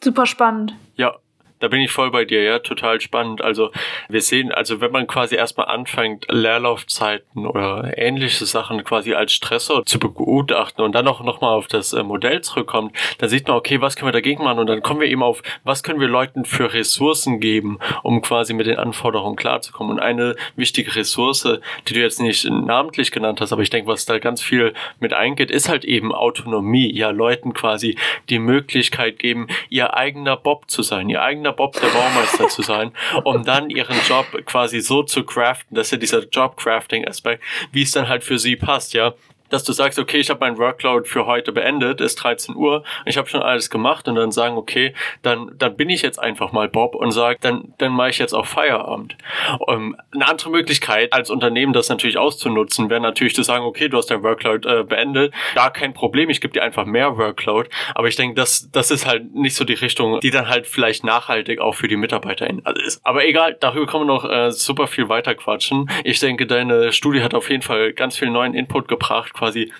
Super 0.02 0.26
spannend. 0.26 0.74
Ja, 0.96 1.18
da 1.60 1.68
bin 1.68 1.80
ich 1.80 1.92
voll 1.92 2.10
bei 2.10 2.24
dir, 2.24 2.42
ja, 2.42 2.58
total 2.58 3.00
spannend. 3.00 3.42
Also 3.42 3.70
wir 4.08 4.22
sehen, 4.22 4.50
also 4.50 4.80
wenn 4.80 4.90
man 4.90 5.06
quasi 5.06 5.36
erstmal 5.36 5.68
anfängt, 5.68 6.26
Leerlaufzeiten 6.28 7.46
oder 7.46 7.96
ähnliche 7.96 8.46
Sachen 8.46 8.82
quasi 8.82 9.14
als 9.14 9.32
Stressor 9.32 9.84
zu 9.84 9.98
begutachten 9.98 10.82
und 10.82 10.94
dann 10.94 11.06
auch 11.06 11.22
nochmal 11.22 11.54
auf 11.54 11.66
das 11.66 11.92
äh, 11.92 12.02
Modell 12.02 12.40
zurückkommt, 12.40 12.96
dann 13.18 13.28
sieht 13.28 13.46
man, 13.46 13.58
okay, 13.58 13.80
was 13.80 13.96
können 13.96 14.08
wir 14.08 14.12
dagegen 14.12 14.42
machen? 14.42 14.58
Und 14.58 14.66
dann 14.66 14.82
kommen 14.82 15.00
wir 15.00 15.08
eben 15.08 15.22
auf, 15.22 15.42
was 15.62 15.82
können 15.82 16.00
wir 16.00 16.08
Leuten 16.08 16.44
für 16.44 16.72
Ressourcen 16.72 17.40
geben, 17.40 17.78
um 18.02 18.22
quasi 18.22 18.54
mit 18.54 18.66
den 18.66 18.78
Anforderungen 18.78 19.36
klarzukommen. 19.36 19.92
Und 19.92 20.00
eine 20.00 20.36
wichtige 20.56 20.96
Ressource, 20.96 21.46
die 21.88 21.94
du 21.94 22.00
jetzt 22.00 22.20
nicht 22.20 22.44
namentlich 22.48 23.10
genannt 23.10 23.40
hast, 23.40 23.52
aber 23.52 23.62
ich 23.62 23.70
denke, 23.70 23.88
was 23.88 24.06
da 24.06 24.18
ganz 24.18 24.42
viel 24.42 24.72
mit 24.98 25.12
eingeht, 25.12 25.50
ist 25.50 25.68
halt 25.68 25.84
eben 25.84 26.12
Autonomie. 26.12 26.90
Ja, 26.90 27.10
Leuten 27.10 27.52
quasi 27.52 27.96
die 28.30 28.38
Möglichkeit 28.38 29.18
geben, 29.18 29.48
ihr 29.68 29.94
eigener 29.94 30.36
Bob 30.36 30.70
zu 30.70 30.82
sein, 30.82 31.08
ihr 31.10 31.22
eigener 31.22 31.49
Bob 31.52 31.80
der 31.80 31.88
Baumeister 31.88 32.48
zu 32.48 32.62
sein, 32.62 32.92
um 33.24 33.44
dann 33.44 33.70
ihren 33.70 33.96
Job 34.08 34.26
quasi 34.46 34.80
so 34.80 35.02
zu 35.02 35.24
craften, 35.24 35.74
dass 35.76 35.90
ja 35.90 35.98
dieser 35.98 36.26
Job-Crafting-Aspekt, 36.26 37.42
wie 37.72 37.82
es 37.82 37.92
dann 37.92 38.08
halt 38.08 38.24
für 38.24 38.38
sie 38.38 38.56
passt, 38.56 38.94
ja 38.94 39.14
dass 39.50 39.64
du 39.64 39.72
sagst, 39.72 39.98
okay, 39.98 40.18
ich 40.18 40.30
habe 40.30 40.40
mein 40.40 40.58
Workload 40.58 41.08
für 41.08 41.26
heute 41.26 41.52
beendet, 41.52 42.00
ist 42.00 42.16
13 42.16 42.56
Uhr, 42.56 42.84
ich 43.04 43.16
habe 43.18 43.28
schon 43.28 43.42
alles 43.42 43.70
gemacht 43.70 44.08
und 44.08 44.14
dann 44.14 44.32
sagen, 44.32 44.56
okay, 44.56 44.94
dann, 45.22 45.52
dann 45.58 45.76
bin 45.76 45.90
ich 45.90 46.02
jetzt 46.02 46.18
einfach 46.18 46.52
mal 46.52 46.68
Bob 46.68 46.94
und 46.94 47.10
sage, 47.12 47.38
dann, 47.40 47.74
dann 47.78 47.92
mache 47.92 48.10
ich 48.10 48.18
jetzt 48.18 48.32
auch 48.32 48.46
Feierabend. 48.46 49.16
Um, 49.58 49.96
eine 50.12 50.28
andere 50.28 50.50
Möglichkeit 50.50 51.12
als 51.12 51.30
Unternehmen 51.30 51.72
das 51.72 51.88
natürlich 51.88 52.18
auszunutzen, 52.18 52.90
wäre 52.90 53.00
natürlich 53.00 53.34
zu 53.34 53.42
sagen, 53.42 53.64
okay, 53.64 53.88
du 53.88 53.98
hast 53.98 54.10
dein 54.10 54.22
Workload 54.22 54.68
äh, 54.68 54.84
beendet, 54.84 55.34
da 55.54 55.70
kein 55.70 55.92
Problem, 55.92 56.30
ich 56.30 56.40
gebe 56.40 56.52
dir 56.52 56.62
einfach 56.62 56.84
mehr 56.84 57.16
Workload, 57.16 57.68
aber 57.94 58.08
ich 58.08 58.16
denke, 58.16 58.34
das, 58.34 58.70
das 58.72 58.90
ist 58.90 59.06
halt 59.06 59.34
nicht 59.34 59.56
so 59.56 59.64
die 59.64 59.74
Richtung, 59.74 60.20
die 60.20 60.30
dann 60.30 60.48
halt 60.48 60.66
vielleicht 60.66 61.04
nachhaltig 61.04 61.60
auch 61.60 61.74
für 61.74 61.88
die 61.88 61.96
MitarbeiterInnen 61.96 62.64
ist. 62.84 63.00
Aber 63.04 63.24
egal, 63.26 63.56
darüber 63.58 63.86
können 63.86 64.06
wir 64.06 64.14
noch 64.14 64.24
äh, 64.24 64.50
super 64.50 64.86
viel 64.86 65.08
weiter 65.08 65.34
quatschen. 65.34 65.90
Ich 66.04 66.20
denke, 66.20 66.46
deine 66.46 66.92
Studie 66.92 67.22
hat 67.22 67.34
auf 67.34 67.50
jeden 67.50 67.62
Fall 67.62 67.92
ganz 67.92 68.16
viel 68.16 68.30
neuen 68.30 68.54
Input 68.54 68.88
gebracht, 68.88 69.34
quasi 69.40 69.72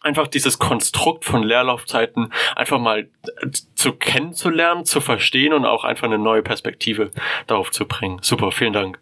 einfach 0.00 0.26
dieses 0.26 0.58
Konstrukt 0.58 1.24
von 1.24 1.42
Leerlaufzeiten 1.42 2.32
einfach 2.56 2.78
mal 2.78 3.08
zu 3.74 3.92
kennenzulernen, 3.92 4.84
zu 4.84 5.00
verstehen 5.00 5.54
und 5.54 5.64
auch 5.64 5.84
einfach 5.84 6.04
eine 6.04 6.18
neue 6.18 6.42
Perspektive 6.42 7.10
darauf 7.46 7.70
zu 7.70 7.86
bringen. 7.86 8.18
Super, 8.20 8.52
vielen 8.52 8.72
Dank. 8.72 9.00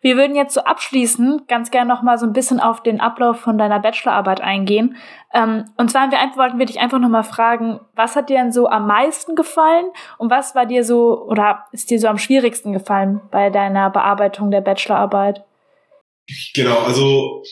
Wir 0.00 0.16
würden 0.16 0.34
jetzt 0.34 0.54
so 0.54 0.62
abschließend 0.62 1.46
ganz 1.46 1.70
gerne 1.70 1.88
noch 1.88 2.02
mal 2.02 2.18
so 2.18 2.26
ein 2.26 2.32
bisschen 2.32 2.58
auf 2.58 2.82
den 2.82 3.00
Ablauf 3.00 3.38
von 3.38 3.56
deiner 3.56 3.78
Bachelorarbeit 3.78 4.40
eingehen. 4.40 4.96
Ähm, 5.32 5.66
und 5.76 5.92
zwar 5.92 6.10
wir 6.10 6.18
wollten 6.34 6.58
wir 6.58 6.66
dich 6.66 6.80
einfach 6.80 6.98
noch 6.98 7.08
mal 7.08 7.22
fragen, 7.22 7.78
was 7.94 8.16
hat 8.16 8.28
dir 8.28 8.38
denn 8.38 8.50
so 8.50 8.68
am 8.68 8.88
meisten 8.88 9.36
gefallen 9.36 9.86
und 10.18 10.28
was 10.28 10.56
war 10.56 10.66
dir 10.66 10.82
so 10.82 11.24
oder 11.28 11.66
ist 11.70 11.90
dir 11.90 12.00
so 12.00 12.08
am 12.08 12.18
schwierigsten 12.18 12.72
gefallen 12.72 13.20
bei 13.30 13.48
deiner 13.50 13.90
Bearbeitung 13.90 14.50
der 14.50 14.60
Bachelorarbeit? 14.60 15.44
Genau, 16.54 16.78
also 16.78 17.42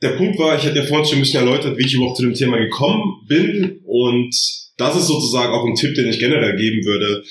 der 0.00 0.10
Punkt 0.10 0.38
war, 0.38 0.56
ich 0.56 0.64
hatte 0.64 0.78
ja 0.78 0.84
vorhin 0.84 1.06
schon 1.06 1.18
ein 1.18 1.22
bisschen 1.22 1.40
erläutert, 1.40 1.76
wie 1.76 1.84
ich 1.84 1.94
überhaupt 1.94 2.16
zu 2.16 2.22
dem 2.22 2.34
Thema 2.34 2.58
gekommen 2.58 3.24
bin 3.28 3.80
und 3.84 4.34
das 4.76 4.96
ist 4.96 5.06
sozusagen 5.06 5.52
auch 5.52 5.66
ein 5.66 5.74
Tipp, 5.74 5.94
den 5.94 6.08
ich 6.08 6.18
generell 6.18 6.56
geben 6.56 6.84
würde. 6.84 7.24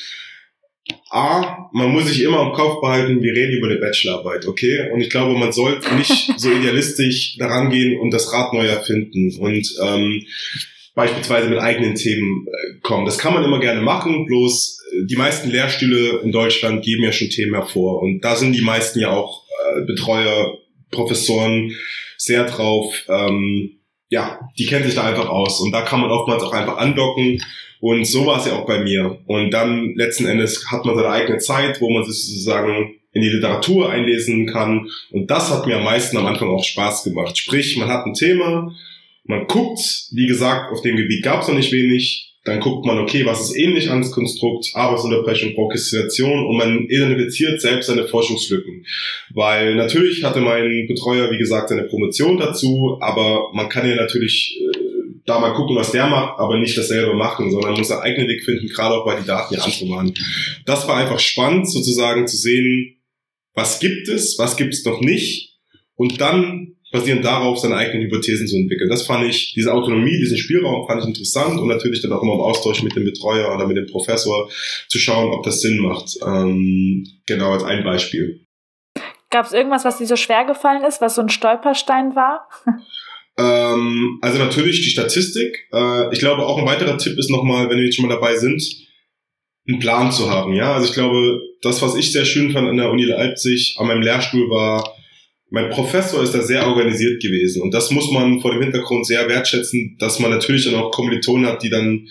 A, 1.10 1.70
man 1.74 1.90
muss 1.92 2.08
sich 2.08 2.22
immer 2.22 2.42
im 2.42 2.54
Kopf 2.54 2.82
behalten, 2.82 3.22
wir 3.22 3.34
reden 3.34 3.58
über 3.58 3.68
eine 3.68 3.80
Bachelorarbeit, 3.80 4.48
okay? 4.48 4.90
Und 4.92 5.02
ich 5.02 5.10
glaube, 5.10 5.38
man 5.38 5.52
sollte 5.52 5.94
nicht 5.96 6.32
so 6.38 6.52
idealistisch 6.52 7.38
daran 7.38 7.70
gehen 7.70 8.00
und 8.00 8.12
das 8.12 8.32
Rad 8.34 8.54
neu 8.54 8.66
erfinden 8.66 9.32
und 9.40 9.68
ähm, 9.84 10.26
beispielsweise 10.96 11.50
mit 11.50 11.60
eigenen 11.60 11.96
Themen 11.96 12.46
äh, 12.48 12.80
kommen. 12.82 13.06
Das 13.06 13.18
kann 13.18 13.34
man 13.34 13.44
immer 13.44 13.60
gerne 13.60 13.82
machen, 13.82 14.26
bloß 14.26 14.80
äh, 14.92 15.06
die 15.06 15.16
meisten 15.16 15.50
Lehrstühle 15.50 16.22
in 16.24 16.32
Deutschland 16.32 16.84
geben 16.84 17.04
ja 17.04 17.12
schon 17.12 17.30
Themen 17.30 17.54
hervor 17.54 18.02
und 18.02 18.22
da 18.22 18.36
sind 18.36 18.54
die 18.54 18.62
meisten 18.62 19.00
ja 19.00 19.12
auch 19.12 19.44
äh, 19.76 19.82
Betreuer, 19.86 20.58
Professoren 20.92 21.72
sehr 22.18 22.46
drauf. 22.46 22.94
Ähm, 23.10 23.80
ja, 24.10 24.40
die 24.60 24.66
kennen 24.66 24.86
sich 24.86 24.96
da 24.96 25.04
einfach 25.04 25.30
aus 25.30 25.62
und 25.62 25.72
da 25.72 25.82
kann 25.82 26.02
man 26.02 26.12
oftmals 26.12 26.44
auch 26.44 26.54
einfach 26.54 26.78
andocken 26.78 27.42
und 27.82 28.06
so 28.06 28.28
war 28.28 28.40
es 28.40 28.46
ja 28.46 28.54
auch 28.54 28.68
bei 28.68 28.80
mir. 28.80 29.20
Und 29.26 29.52
dann 29.52 29.96
letzten 29.96 30.28
Endes 30.28 30.72
hat 30.72 30.86
man 30.86 30.96
seine 30.96 31.10
eigene 31.10 31.40
Zeit, 31.40 31.82
wo 31.82 31.90
man 31.90 32.06
sich 32.06 32.28
sozusagen 32.28 32.94
in 33.12 33.22
die 33.24 33.30
Literatur 33.30 33.90
einlesen 33.90 34.46
kann. 34.46 34.88
Und 35.10 35.32
das 35.32 35.50
hat 35.50 35.66
mir 35.66 35.78
am 35.78 35.84
meisten 35.84 36.16
am 36.16 36.28
Anfang 36.28 36.50
auch 36.50 36.64
Spaß 36.64 37.04
gemacht. 37.04 37.38
Sprich, 37.38 37.76
man 37.78 37.90
hat 37.90 38.06
ein 38.06 38.14
Thema, 38.14 38.72
man 39.24 39.48
guckt, 39.48 39.80
wie 40.12 40.28
gesagt, 40.28 40.72
auf 40.72 40.82
dem 40.82 40.96
Gebiet 40.96 41.24
gab 41.24 41.42
es 41.42 41.48
noch 41.48 41.56
nicht 41.56 41.72
wenig, 41.72 42.31
dann 42.44 42.60
guckt 42.60 42.86
man, 42.86 42.98
okay, 42.98 43.26
was 43.26 43.42
ist 43.42 43.56
ähnlich 43.56 43.90
an 43.92 44.02
das 44.02 44.12
Konstrukt, 44.12 44.72
Arbeitsunterbrechung, 44.74 45.54
Prokrastination 45.54 46.48
und 46.48 46.58
man 46.58 46.86
identifiziert 46.86 47.62
selbst 47.62 47.88
seine 47.88 48.08
Forschungslücken. 48.08 48.86
Weil 49.34 49.76
natürlich 49.76 50.24
hatte 50.24 50.42
mein 50.42 50.88
Betreuer, 50.88 51.30
wie 51.30 51.38
gesagt, 51.38 51.70
seine 51.70 51.84
Promotion 51.84 52.38
dazu, 52.38 52.98
aber 53.00 53.52
man 53.54 53.70
kann 53.70 53.88
ja 53.88 53.96
natürlich 53.96 54.60
äh, 54.60 54.78
da 55.26 55.40
mal 55.40 55.54
gucken, 55.54 55.76
was 55.76 55.92
der 55.92 56.08
macht, 56.08 56.40
aber 56.40 56.58
nicht 56.58 56.76
dasselbe 56.76 57.14
machen, 57.14 57.52
sondern 57.52 57.78
muss 57.78 57.90
seinen 57.90 58.02
eigenen 58.02 58.28
Weg 58.28 58.44
finden, 58.44 58.68
gerade 58.68 58.96
auch 58.96 59.06
weil 59.06 59.22
die 59.22 59.28
Daten 59.28 59.54
ja 59.54 59.62
andere 59.62 59.90
waren. 59.90 60.14
Das 60.66 60.88
war 60.88 60.98
einfach 60.98 61.20
spannend, 61.20 61.70
sozusagen 61.70 62.28
zu 62.28 62.38
sehen, 62.38 62.98
was 63.54 63.80
gibt 63.80 64.08
es, 64.08 64.40
was 64.40 64.58
gibt 64.58 64.74
es 64.74 64.84
noch 64.84 65.00
nicht 65.02 65.60
und 65.96 66.20
dann 66.20 66.76
basierend 66.92 67.24
darauf 67.24 67.58
seine 67.58 67.78
eigenen 67.78 68.04
Hypothesen 68.04 68.48
zu 68.48 68.58
entwickeln. 68.58 68.90
Das 68.90 69.04
fand 69.04 69.26
ich, 69.26 69.54
diese 69.54 69.74
Autonomie, 69.74 70.18
diesen 70.18 70.38
Spielraum 70.38 70.86
fand 70.88 71.02
ich 71.02 71.08
interessant 71.08 71.60
und 71.60 71.68
natürlich 71.68 72.02
dann 72.02 72.12
auch 72.12 72.22
immer 72.22 72.34
im 72.34 72.42
Austausch 72.42 72.84
mit 72.84 72.96
dem 72.96 73.06
Betreuer 73.06 73.54
oder 73.56 73.66
mit 73.68 73.78
dem 73.78 73.88
Professor 73.88 74.50
zu 74.88 75.00
schauen, 75.00 75.32
ob 75.32 75.44
das 75.44 75.62
Sinn 75.62 75.80
macht. 75.80 76.18
Ähm, 76.26 77.08
genau 77.26 77.54
als 77.54 77.64
ein 77.64 77.84
Beispiel. 77.84 78.42
Gab 79.30 79.46
es 79.46 79.54
irgendwas, 79.54 79.86
was 79.86 79.98
dir 79.98 80.08
so 80.08 80.18
schwer 80.18 80.44
gefallen 80.44 80.84
ist, 80.84 81.02
was 81.02 81.16
so 81.16 81.22
ein 81.22 81.30
Stolperstein 81.30 82.16
war? 82.16 82.50
ähm, 83.38 84.20
also 84.22 84.38
natürlich 84.38 84.82
die 84.82 84.90
Statistik. 84.90 85.70
Äh, 85.72 86.14
ich 86.14 86.20
glaube, 86.20 86.46
auch 86.46 86.58
ein 86.58 86.66
weiterer 86.66 86.98
Tipp 86.98 87.18
ist 87.18 87.30
nochmal, 87.30 87.70
wenn 87.70 87.78
wir 87.78 87.86
jetzt 87.86 87.96
schon 87.96 88.08
mal 88.08 88.14
dabei 88.14 88.36
sind, 88.36 88.62
einen 89.70 89.80
Plan 89.80 90.12
zu 90.12 90.30
haben. 90.30 90.54
Ja, 90.54 90.74
also 90.74 90.88
ich 90.88 90.94
glaube, 90.94 91.40
das, 91.62 91.82
was 91.82 91.96
ich 91.96 92.12
sehr 92.12 92.26
schön 92.26 92.52
fand 92.52 92.68
an 92.68 92.76
der 92.76 92.92
Uni 92.92 93.06
Leipzig, 93.06 93.76
an 93.80 93.88
meinem 93.88 94.02
Lehrstuhl 94.02 94.50
war, 94.50 94.96
mein 95.52 95.70
Professor 95.70 96.24
ist 96.24 96.34
da 96.34 96.42
sehr 96.42 96.66
organisiert 96.66 97.22
gewesen 97.22 97.62
und 97.62 97.74
das 97.74 97.92
muss 97.92 98.10
man 98.12 98.40
vor 98.42 98.52
dem 98.52 98.64
Hintergrund 98.64 99.06
sehr 99.06 99.28
wertschätzen, 99.28 99.98
dass 100.00 100.20
man 100.20 100.32
natürlich 100.32 100.66
dann 100.66 100.76
auch 100.76 100.92
Kommilitonen 100.92 101.46
hat, 101.46 101.62
die 101.62 101.70
dann 101.70 102.08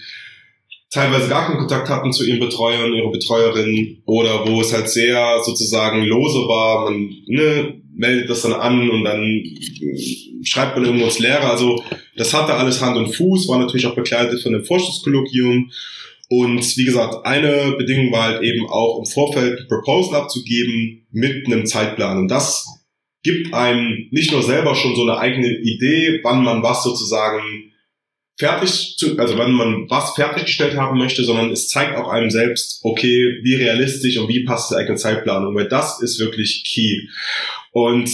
teilweise 0.91 1.29
gar 1.29 1.47
keinen 1.47 1.59
Kontakt 1.59 1.89
hatten 1.89 2.13
zu 2.13 2.25
ihren 2.25 2.41
Betreuern, 2.41 2.93
ihrer 2.93 3.11
Betreuerin 3.11 4.03
oder 4.05 4.47
wo 4.47 4.61
es 4.61 4.73
halt 4.73 4.89
sehr 4.89 5.41
sozusagen 5.43 6.05
lose 6.05 6.41
war, 6.49 6.85
man 6.85 7.11
ne, 7.27 7.81
meldet 7.95 8.29
das 8.29 8.43
dann 8.43 8.53
an 8.53 8.91
und 8.91 9.05
dann 9.05 9.45
schreibt 10.43 10.77
man 10.77 10.85
irgendwo 10.85 11.07
ins 11.07 11.19
Leere. 11.19 11.49
Also 11.49 11.83
das 12.17 12.35
hatte 12.35 12.55
alles 12.55 12.81
Hand 12.81 12.97
und 12.97 13.15
Fuß, 13.15 13.49
war 13.49 13.59
natürlich 13.59 13.87
auch 13.87 13.95
begleitet 13.95 14.43
von 14.43 14.53
dem 14.53 14.65
Forschungskolloquium. 14.65 15.71
Und 16.29 16.77
wie 16.77 16.85
gesagt, 16.85 17.27
eine 17.27 17.75
Bedingung 17.77 18.13
war 18.13 18.25
halt 18.25 18.43
eben 18.43 18.69
auch 18.69 18.99
im 18.99 19.07
Vorfeld 19.07 19.69
Proposal 19.69 20.23
abzugeben 20.23 21.03
mit 21.11 21.47
einem 21.47 21.67
Zeitplan. 21.67 22.19
Und 22.19 22.29
das 22.29 22.80
gibt 23.23 23.53
einem 23.53 24.09
nicht 24.11 24.33
nur 24.33 24.43
selber 24.43 24.75
schon 24.75 24.95
so 24.97 25.03
eine 25.03 25.19
eigene 25.19 25.49
Idee, 25.49 26.21
wann 26.23 26.43
man 26.43 26.63
was 26.63 26.83
sozusagen 26.83 27.71
fertig, 28.39 28.97
zu, 28.97 29.19
also 29.19 29.37
wann 29.37 29.53
man 29.53 29.89
was 29.91 30.15
fertiggestellt 30.15 30.75
haben 30.77 30.99
möchte, 30.99 31.23
sondern 31.25 31.51
es 31.51 31.69
zeigt 31.69 31.97
auch 31.97 32.09
einem 32.09 32.31
selbst, 32.31 32.81
okay, 32.83 33.39
wie 33.43 33.55
realistisch 33.55 34.17
und 34.17 34.29
wie 34.29 34.45
passt 34.45 34.71
die 34.71 34.77
eigene 34.77 34.97
Zeitplanung, 34.97 35.55
weil 35.55 35.69
das 35.69 36.01
ist 36.01 36.19
wirklich 36.19 36.65
key. 36.67 36.97
Und 37.73 38.11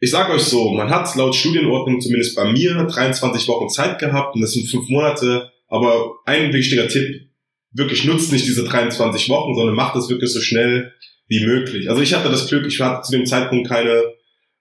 ich 0.00 0.10
sage 0.10 0.32
euch 0.32 0.42
so, 0.42 0.70
man 0.70 0.90
hat 0.90 1.14
laut 1.14 1.34
Studienordnung 1.34 2.00
zumindest 2.00 2.34
bei 2.34 2.52
mir 2.52 2.74
23 2.74 3.46
Wochen 3.46 3.68
Zeit 3.68 3.98
gehabt 4.00 4.34
und 4.34 4.40
das 4.40 4.52
sind 4.52 4.68
fünf 4.68 4.88
Monate, 4.88 5.50
aber 5.68 6.14
ein 6.26 6.52
wichtiger 6.52 6.88
Tipp, 6.88 7.28
wirklich 7.72 8.04
nutzt 8.04 8.32
nicht 8.32 8.46
diese 8.46 8.64
23 8.64 9.28
Wochen, 9.28 9.54
sondern 9.54 9.76
macht 9.76 9.94
es 9.96 10.08
wirklich 10.08 10.32
so 10.32 10.40
schnell 10.40 10.92
wie 11.28 11.44
möglich. 11.44 11.88
Also 11.88 12.02
ich 12.02 12.14
hatte 12.14 12.30
das 12.30 12.48
Glück, 12.48 12.66
ich 12.66 12.80
hatte 12.80 13.02
zu 13.02 13.12
dem 13.12 13.26
Zeitpunkt 13.26 13.68
keine 13.68 14.02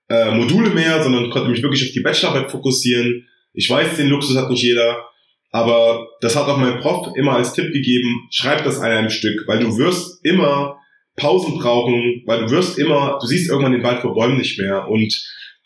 äh, 0.09 0.31
Module 0.31 0.69
mehr, 0.69 1.03
sondern 1.03 1.29
konnte 1.29 1.49
mich 1.49 1.61
wirklich 1.61 1.83
auf 1.83 1.93
die 1.93 2.01
Bachelorarbeit 2.01 2.51
fokussieren. 2.51 3.27
Ich 3.53 3.69
weiß, 3.69 3.97
den 3.97 4.09
Luxus 4.09 4.37
hat 4.37 4.49
nicht 4.49 4.63
jeder, 4.63 5.05
aber 5.51 6.07
das 6.21 6.35
hat 6.35 6.47
auch 6.47 6.57
mein 6.57 6.79
Prof 6.79 7.15
immer 7.15 7.33
als 7.33 7.53
Tipp 7.53 7.71
gegeben, 7.73 8.27
schreib 8.31 8.63
das 8.63 8.79
an 8.79 8.91
einem 8.91 9.09
Stück, 9.09 9.43
weil 9.47 9.59
du 9.59 9.77
wirst 9.77 10.23
immer 10.23 10.77
Pausen 11.15 11.57
brauchen, 11.57 12.23
weil 12.25 12.45
du 12.45 12.51
wirst 12.51 12.77
immer, 12.77 13.17
du 13.19 13.27
siehst 13.27 13.49
irgendwann 13.49 13.71
den 13.71 13.83
Wald 13.83 14.01
vor 14.01 14.13
Bäumen 14.13 14.37
nicht 14.37 14.59
mehr 14.59 14.87
und 14.87 15.13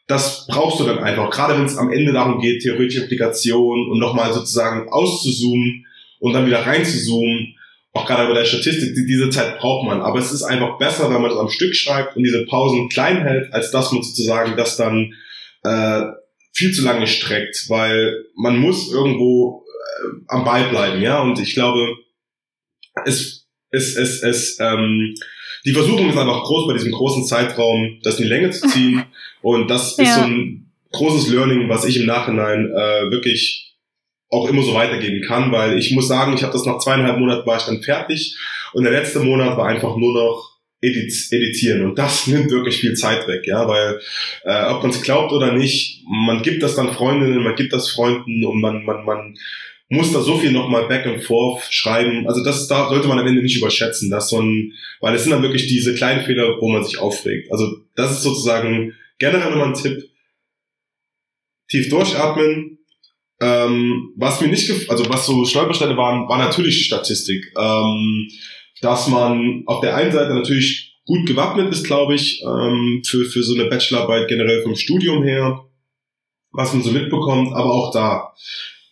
das 0.08 0.45
brauchst 0.47 0.80
du 0.80 0.86
dann 0.86 0.99
einfach, 0.99 1.30
gerade 1.30 1.58
wenn 1.58 1.65
es 1.65 1.77
am 1.77 1.91
Ende 1.91 2.12
darum 2.12 2.39
geht, 2.39 2.62
theoretische 2.62 3.04
Implikationen 3.04 3.89
und 3.89 3.99
nochmal 3.99 4.34
sozusagen 4.34 4.89
auszuzoomen 4.89 5.86
und 6.19 6.34
dann 6.34 6.45
wieder 6.45 6.65
reinzuzoomen 6.65 7.56
auch 7.93 8.06
gerade 8.06 8.27
bei 8.27 8.34
der 8.34 8.45
Statistik, 8.45 8.95
die, 8.95 9.06
diese 9.06 9.30
Zeit 9.30 9.60
braucht 9.60 9.86
man. 9.86 10.01
Aber 10.01 10.19
es 10.19 10.32
ist 10.32 10.43
einfach 10.43 10.77
besser, 10.77 11.10
wenn 11.10 11.21
man 11.21 11.30
das 11.30 11.39
am 11.39 11.49
Stück 11.49 11.75
schreibt 11.75 12.15
und 12.15 12.23
diese 12.23 12.45
Pausen 12.45 12.89
klein 12.89 13.23
hält, 13.23 13.54
als 13.54 13.71
dass 13.71 13.91
man 13.91 14.01
sozusagen 14.01 14.56
das 14.56 14.77
dann 14.77 15.13
äh, 15.63 16.04
viel 16.54 16.71
zu 16.73 16.84
lange 16.84 17.08
streckt, 17.08 17.65
weil 17.69 18.25
man 18.36 18.58
muss 18.58 18.91
irgendwo 18.91 19.63
äh, 19.65 20.08
am 20.27 20.45
Ball 20.45 20.69
bleiben, 20.69 21.01
ja. 21.01 21.21
Und 21.21 21.39
ich 21.39 21.54
glaube, 21.54 21.95
es, 23.06 23.47
es, 23.71 23.95
es, 23.95 24.21
es, 24.23 24.58
ähm, 24.60 25.15
die 25.65 25.73
Versuchung 25.73 26.10
ist 26.10 26.17
einfach 26.17 26.43
groß 26.43 26.67
bei 26.67 26.73
diesem 26.73 26.91
großen 26.91 27.25
Zeitraum, 27.25 27.99
das 28.04 28.17
in 28.17 28.23
die 28.23 28.30
Länge 28.30 28.51
zu 28.51 28.67
ziehen. 28.67 29.04
Und 29.41 29.69
das 29.69 29.97
ja. 29.97 30.04
ist 30.04 30.15
so 30.15 30.21
ein 30.21 30.71
großes 30.91 31.30
Learning, 31.30 31.69
was 31.69 31.86
ich 31.86 31.97
im 31.97 32.06
Nachhinein 32.06 32.65
äh, 32.65 33.12
wirklich 33.12 33.71
auch 34.32 34.50
immer 34.50 34.63
so 34.63 34.74
weitergeben 34.74 35.22
kann, 35.22 35.52
weil 35.52 35.78
ich 35.78 35.91
muss 35.91 36.08
sagen, 36.08 36.34
ich 36.34 36.41
habe 36.41 36.54
das 36.54 36.65
nach 36.65 36.80
zweieinhalb 36.80 37.20
Monaten 37.20 37.46
war 37.46 37.58
ich 37.58 37.65
dann 37.65 37.84
fertig 37.84 38.38
und 38.74 38.84
der 38.84 38.94
letzte 38.94 39.20
Monat 39.20 39.58
war 39.58 39.67
einfach 39.67 39.98
nur 39.98 40.13
noch 40.13 40.52
editieren 40.82 41.84
und 41.84 42.00
das 42.00 42.28
nimmt 42.28 42.50
wirklich 42.50 42.78
viel 42.78 42.94
Zeit 42.94 43.28
weg, 43.28 43.46
ja, 43.46 43.67
weil 43.67 44.00
äh, 44.44 44.72
ob 44.72 44.82
man 44.82 44.91
es 44.91 45.02
glaubt 45.02 45.32
oder 45.32 45.54
nicht, 45.54 46.04
man 46.08 46.41
gibt 46.41 46.63
das 46.63 46.76
dann 46.76 46.94
Freundinnen, 46.94 47.44
man 47.44 47.56
gibt 47.56 47.74
das 47.74 47.89
Freunden 47.89 48.46
und 48.46 48.60
man 48.62 48.84
man 48.86 49.06
man 49.06 49.36
muss 49.89 50.13
da 50.13 50.22
so 50.22 50.38
viel 50.38 50.54
nochmal 50.54 50.88
back 50.88 51.06
and 51.06 51.22
forth 51.22 51.63
schreiben. 51.70 52.26
Also 52.26 52.44
das 52.46 52.70
da 52.70 52.88
sollte 52.88 53.10
man 53.10 53.20
am 53.20 53.28
Ende 53.28 53.41
nicht 53.41 53.58
überschätzen, 53.58 54.10
dass 54.10 54.30
so 54.30 54.41
ein, 54.41 54.72
weil 55.02 55.13
es 55.13 55.24
sind 55.24 55.32
dann 55.32 55.44
wirklich 55.44 55.67
diese 55.67 55.94
kleinen 55.94 56.24
Fehler, 56.24 56.56
wo 56.62 56.70
man 56.70 56.86
sich 56.86 56.98
aufregt. 56.98 57.52
Also 57.52 57.82
das 57.96 58.12
ist 58.13 58.24
sozusagen 58.24 58.96
generell 59.20 59.50
nochmal 59.50 59.67
ein 59.67 59.74
Tipp. 59.74 60.10
Tief 61.70 61.89
durchatmen, 61.89 62.80
ähm, 63.41 64.13
was 64.15 64.39
mir 64.39 64.47
nicht, 64.47 64.89
also 64.89 65.10
was 65.10 65.25
so 65.25 65.43
Stolpersteine 65.45 65.97
waren, 65.97 66.30
war 66.30 66.38
natürlich 66.38 66.77
die 66.77 66.84
Statistik. 66.84 67.51
Ähm, 67.58 68.27
dass 68.82 69.08
man 69.08 69.63
auf 69.65 69.82
der 69.82 69.95
einen 69.95 70.12
Seite 70.12 70.34
natürlich 70.34 70.99
gut 71.06 71.27
gewappnet 71.27 71.71
ist, 71.71 71.86
glaube 71.86 72.15
ich, 72.15 72.41
ähm, 72.43 73.04
für, 73.06 73.25
für 73.25 73.43
so 73.43 73.54
eine 73.54 73.65
Bachelorarbeit 73.65 74.27
generell 74.27 74.62
vom 74.63 74.75
Studium 74.75 75.23
her, 75.23 75.65
was 76.51 76.73
man 76.73 76.84
so 76.84 76.91
mitbekommt, 76.91 77.54
aber 77.54 77.71
auch 77.71 77.91
da. 77.91 78.34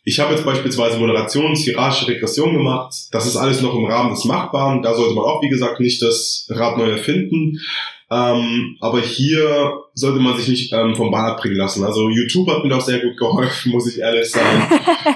Ich 0.04 0.20
habe 0.20 0.34
jetzt 0.34 0.46
beispielsweise 0.46 0.98
Moderations, 0.98 1.62
hierarchische 1.62 2.08
Regression 2.08 2.54
gemacht. 2.54 2.96
Das 3.12 3.28
ist 3.28 3.36
alles 3.36 3.62
noch 3.62 3.76
im 3.76 3.86
Rahmen 3.86 4.12
des 4.12 4.26
Machbaren. 4.26 4.82
Da 4.82 4.96
sollte 4.96 5.14
man 5.14 5.26
auch, 5.26 5.42
wie 5.44 5.50
gesagt, 5.50 5.80
nicht 5.80 6.02
das 6.02 6.48
Rad 6.50 6.78
neu 6.78 6.90
erfinden. 6.90 7.60
Ähm, 8.12 8.78
aber 8.80 9.02
hier 9.02 9.74
sollte 9.94 10.20
man 10.20 10.38
sich 10.38 10.48
nicht 10.48 10.74
ähm, 10.74 10.96
vom 10.96 11.12
Bahn 11.12 11.32
abbringen 11.32 11.58
lassen. 11.58 11.84
Also 11.84 12.10
YouTube 12.10 12.50
hat 12.50 12.64
mir 12.64 12.70
doch 12.70 12.82
sehr 12.82 13.00
gut 13.00 13.18
geholfen, 13.18 13.72
muss 13.72 13.88
ich 13.88 14.00
ehrlich 14.00 14.30
sagen. 14.30 14.68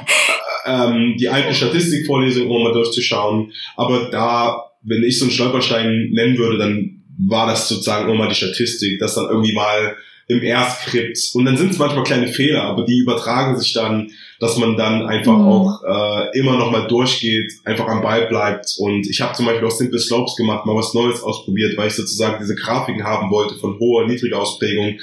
ähm, 0.65 1.15
die 1.17 1.29
alten 1.29 1.53
Statistikvorlesungen, 1.53 2.49
um 2.49 2.63
mal 2.63 2.73
durchzuschauen. 2.73 3.51
Aber 3.75 4.09
da, 4.11 4.63
wenn 4.83 5.03
ich 5.03 5.17
so 5.17 5.25
einen 5.25 5.31
Stolperstein 5.31 6.09
nennen 6.11 6.37
würde, 6.37 6.57
dann 6.57 7.03
war 7.17 7.47
das 7.47 7.67
sozusagen 7.67 8.09
immer 8.09 8.25
mal 8.25 8.29
die 8.29 8.35
Statistik, 8.35 8.99
dass 8.99 9.15
dann 9.15 9.29
irgendwie 9.29 9.53
mal 9.53 9.95
im 10.27 10.41
Erstskript 10.41 11.17
und 11.33 11.45
dann 11.45 11.57
sind 11.57 11.71
es 11.71 11.77
manchmal 11.77 12.03
kleine 12.03 12.27
Fehler, 12.27 12.63
aber 12.63 12.85
die 12.85 12.99
übertragen 12.99 13.59
sich 13.59 13.73
dann, 13.73 14.11
dass 14.39 14.57
man 14.57 14.77
dann 14.77 15.05
einfach 15.05 15.37
mhm. 15.37 15.47
auch 15.47 15.83
äh, 15.83 16.39
immer 16.39 16.57
noch 16.57 16.71
mal 16.71 16.87
durchgeht, 16.87 17.51
einfach 17.65 17.87
am 17.87 18.01
Ball 18.01 18.27
bleibt 18.27 18.75
und 18.79 19.07
ich 19.07 19.21
habe 19.21 19.33
zum 19.33 19.45
Beispiel 19.45 19.67
auch 19.67 19.71
Simple 19.71 19.99
Slopes 19.99 20.35
gemacht, 20.35 20.65
mal 20.65 20.75
was 20.75 20.93
Neues 20.93 21.21
ausprobiert, 21.21 21.77
weil 21.77 21.87
ich 21.87 21.95
sozusagen 21.95 22.37
diese 22.39 22.55
Grafiken 22.55 23.03
haben 23.03 23.29
wollte 23.31 23.55
von 23.55 23.77
hoher, 23.79 24.07
niedriger 24.07 24.39
Ausprägung. 24.39 24.97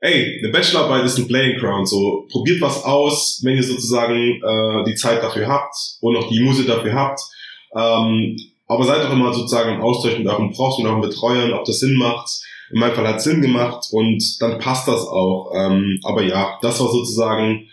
Ey, 0.00 0.38
eine 0.38 0.52
Bachelorarbeit 0.52 1.04
ist 1.04 1.18
ein 1.18 1.26
Playing 1.26 1.58
Ground, 1.58 1.88
so 1.88 2.26
probiert 2.30 2.60
was 2.60 2.84
aus, 2.84 3.40
wenn 3.42 3.56
ihr 3.56 3.64
sozusagen 3.64 4.14
äh, 4.14 4.84
die 4.84 4.94
Zeit 4.94 5.22
dafür 5.22 5.48
habt 5.48 5.74
und 6.00 6.16
auch 6.16 6.28
die 6.28 6.40
Muse 6.40 6.64
dafür 6.64 6.92
habt. 6.94 7.20
Ähm, 7.74 8.36
aber 8.68 8.84
seid 8.84 9.04
auch 9.04 9.12
immer 9.12 9.32
sozusagen 9.32 9.74
im 9.74 9.80
Austausch 9.80 10.18
mit 10.18 10.26
eurem 10.26 10.52
Profs, 10.52 10.78
mit 10.78 10.86
euren 10.86 11.00
Betreuern, 11.00 11.52
ob 11.52 11.64
das 11.64 11.80
Sinn 11.80 11.94
macht. 11.94 12.28
In 12.70 12.80
meinem 12.80 12.94
Fall 12.94 13.08
hat 13.08 13.22
Sinn 13.22 13.40
gemacht 13.40 13.88
und 13.92 14.22
dann 14.40 14.58
passt 14.58 14.88
das 14.88 15.06
auch. 15.06 15.52
Ähm, 15.54 16.00
aber 16.04 16.22
ja, 16.22 16.58
das 16.62 16.80
war 16.80 16.88
sozusagen 16.88 17.68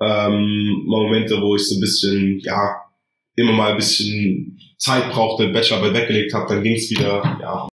ähm, 0.00 0.82
Momente, 0.86 1.40
wo 1.40 1.56
ich 1.56 1.68
so 1.68 1.76
ein 1.76 1.80
bisschen, 1.80 2.38
ja, 2.40 2.82
immer 3.36 3.52
mal 3.52 3.70
ein 3.70 3.76
bisschen 3.76 4.58
Zeit 4.78 5.10
brauchte, 5.10 5.48
Bachelorarbeit 5.48 5.94
weggelegt 5.94 6.34
habe, 6.34 6.54
dann 6.54 6.62
ging's 6.62 6.90
wieder, 6.90 7.38
ja. 7.40 7.68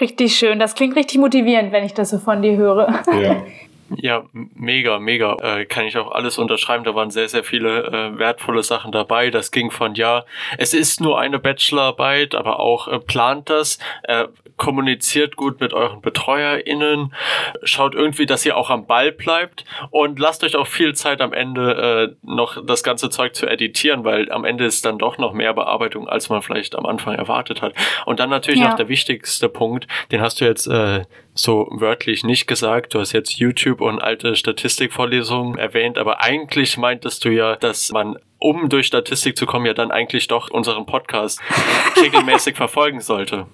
Richtig 0.00 0.36
schön. 0.36 0.58
Das 0.58 0.74
klingt 0.74 0.94
richtig 0.94 1.18
motivierend, 1.18 1.72
wenn 1.72 1.84
ich 1.84 1.94
das 1.94 2.10
so 2.10 2.18
von 2.18 2.42
dir 2.42 2.56
höre. 2.56 3.02
Ja. 3.20 3.44
Ja, 3.94 4.24
mega, 4.32 4.98
mega. 4.98 5.36
Äh, 5.40 5.64
kann 5.64 5.86
ich 5.86 5.96
auch 5.96 6.10
alles 6.10 6.38
unterschreiben. 6.38 6.84
Da 6.84 6.94
waren 6.94 7.10
sehr, 7.10 7.28
sehr 7.28 7.44
viele 7.44 7.84
äh, 7.84 8.18
wertvolle 8.18 8.62
Sachen 8.62 8.90
dabei. 8.90 9.30
Das 9.30 9.52
ging 9.52 9.70
von 9.70 9.94
ja, 9.94 10.24
es 10.58 10.74
ist 10.74 11.00
nur 11.00 11.20
eine 11.20 11.38
Bachelorarbeit, 11.38 12.34
aber 12.34 12.58
auch 12.58 12.88
äh, 12.88 12.98
plant 12.98 13.48
das, 13.48 13.78
äh, 14.02 14.24
kommuniziert 14.56 15.36
gut 15.36 15.60
mit 15.60 15.72
euren 15.72 16.00
BetreuerInnen, 16.00 17.14
schaut 17.62 17.94
irgendwie, 17.94 18.26
dass 18.26 18.46
ihr 18.46 18.56
auch 18.56 18.70
am 18.70 18.86
Ball 18.86 19.12
bleibt 19.12 19.64
und 19.90 20.18
lasst 20.18 20.44
euch 20.44 20.56
auch 20.56 20.66
viel 20.66 20.94
Zeit 20.94 21.20
am 21.20 21.32
Ende 21.32 22.16
äh, 22.22 22.26
noch 22.26 22.64
das 22.64 22.82
ganze 22.82 23.10
Zeug 23.10 23.34
zu 23.34 23.46
editieren, 23.46 24.04
weil 24.04 24.30
am 24.32 24.44
Ende 24.44 24.64
ist 24.64 24.84
dann 24.84 24.98
doch 24.98 25.18
noch 25.18 25.32
mehr 25.32 25.52
Bearbeitung, 25.52 26.08
als 26.08 26.28
man 26.28 26.42
vielleicht 26.42 26.74
am 26.74 26.86
Anfang 26.86 27.14
erwartet 27.14 27.60
hat. 27.60 27.74
Und 28.06 28.20
dann 28.20 28.30
natürlich 28.30 28.60
ja. 28.60 28.68
noch 28.68 28.76
der 28.76 28.88
wichtigste 28.88 29.48
Punkt, 29.48 29.86
den 30.10 30.20
hast 30.20 30.40
du 30.40 30.46
jetzt 30.46 30.66
äh, 30.66 31.02
so 31.34 31.68
wörtlich 31.70 32.24
nicht 32.24 32.46
gesagt. 32.46 32.94
Du 32.94 33.00
hast 33.00 33.12
jetzt 33.12 33.38
YouTube 33.38 33.80
und 33.80 34.00
alte 34.00 34.36
Statistikvorlesungen 34.36 35.58
erwähnt, 35.58 35.98
aber 35.98 36.22
eigentlich 36.22 36.78
meintest 36.78 37.24
du 37.24 37.28
ja, 37.30 37.56
dass 37.56 37.92
man 37.92 38.18
um 38.38 38.68
durch 38.68 38.86
Statistik 38.86 39.36
zu 39.36 39.46
kommen, 39.46 39.66
ja 39.66 39.74
dann 39.74 39.90
eigentlich 39.90 40.28
doch 40.28 40.50
unseren 40.50 40.86
Podcast 40.86 41.40
regelmäßig 42.00 42.56
verfolgen 42.56 43.00
sollte. 43.00 43.46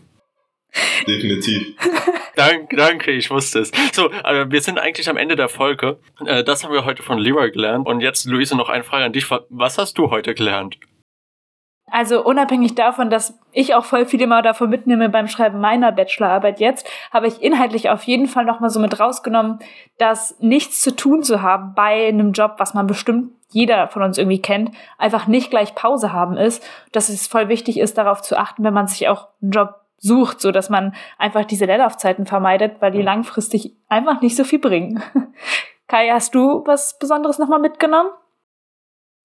Definitiv. 1.06 1.74
danke, 2.36 2.76
danke, 2.76 3.10
ich 3.10 3.30
wusste 3.30 3.60
es. 3.60 3.72
So, 3.92 4.10
also 4.22 4.50
wir 4.50 4.60
sind 4.60 4.78
eigentlich 4.78 5.08
am 5.08 5.16
Ende 5.16 5.36
der 5.36 5.48
Folge. 5.48 5.98
Äh, 6.24 6.44
das 6.44 6.64
haben 6.64 6.72
wir 6.72 6.84
heute 6.84 7.02
von 7.02 7.18
Leroy 7.18 7.50
gelernt. 7.50 7.86
Und 7.86 8.00
jetzt, 8.00 8.24
Luise, 8.26 8.56
noch 8.56 8.68
eine 8.68 8.84
Frage 8.84 9.04
an 9.04 9.12
dich. 9.12 9.26
Was 9.50 9.78
hast 9.78 9.98
du 9.98 10.10
heute 10.10 10.34
gelernt? 10.34 10.78
Also 11.92 12.24
unabhängig 12.24 12.74
davon, 12.74 13.10
dass 13.10 13.38
ich 13.52 13.74
auch 13.74 13.84
voll 13.84 14.06
viel 14.06 14.22
immer 14.22 14.40
davon 14.40 14.70
mitnehme 14.70 15.10
beim 15.10 15.28
Schreiben 15.28 15.60
meiner 15.60 15.92
Bachelorarbeit 15.92 16.58
jetzt, 16.58 16.88
habe 17.12 17.26
ich 17.26 17.42
inhaltlich 17.42 17.90
auf 17.90 18.04
jeden 18.04 18.28
Fall 18.28 18.46
nochmal 18.46 18.70
so 18.70 18.80
mit 18.80 18.98
rausgenommen, 18.98 19.58
dass 19.98 20.38
nichts 20.40 20.80
zu 20.80 20.96
tun 20.96 21.22
zu 21.22 21.42
haben 21.42 21.74
bei 21.74 22.08
einem 22.08 22.32
Job, 22.32 22.54
was 22.56 22.72
man 22.72 22.86
bestimmt 22.86 23.32
jeder 23.50 23.88
von 23.88 24.02
uns 24.02 24.16
irgendwie 24.16 24.40
kennt, 24.40 24.70
einfach 24.96 25.26
nicht 25.26 25.50
gleich 25.50 25.74
Pause 25.74 26.14
haben 26.14 26.38
ist, 26.38 26.66
dass 26.92 27.10
es 27.10 27.26
voll 27.26 27.48
wichtig 27.48 27.78
ist, 27.78 27.98
darauf 27.98 28.22
zu 28.22 28.38
achten, 28.38 28.64
wenn 28.64 28.72
man 28.72 28.86
sich 28.86 29.08
auch 29.08 29.28
einen 29.42 29.50
Job 29.50 29.81
sucht, 30.02 30.40
so 30.40 30.50
dass 30.50 30.68
man 30.68 30.94
einfach 31.16 31.44
diese 31.44 31.64
Leerlaufzeiten 31.64 32.26
vermeidet, 32.26 32.76
weil 32.80 32.90
die 32.90 33.02
langfristig 33.02 33.76
einfach 33.88 34.20
nicht 34.20 34.36
so 34.36 34.44
viel 34.44 34.58
bringen. 34.58 35.02
Kai, 35.86 36.10
hast 36.10 36.34
du 36.34 36.64
was 36.66 36.98
Besonderes 36.98 37.38
nochmal 37.38 37.60
mitgenommen? 37.60 38.10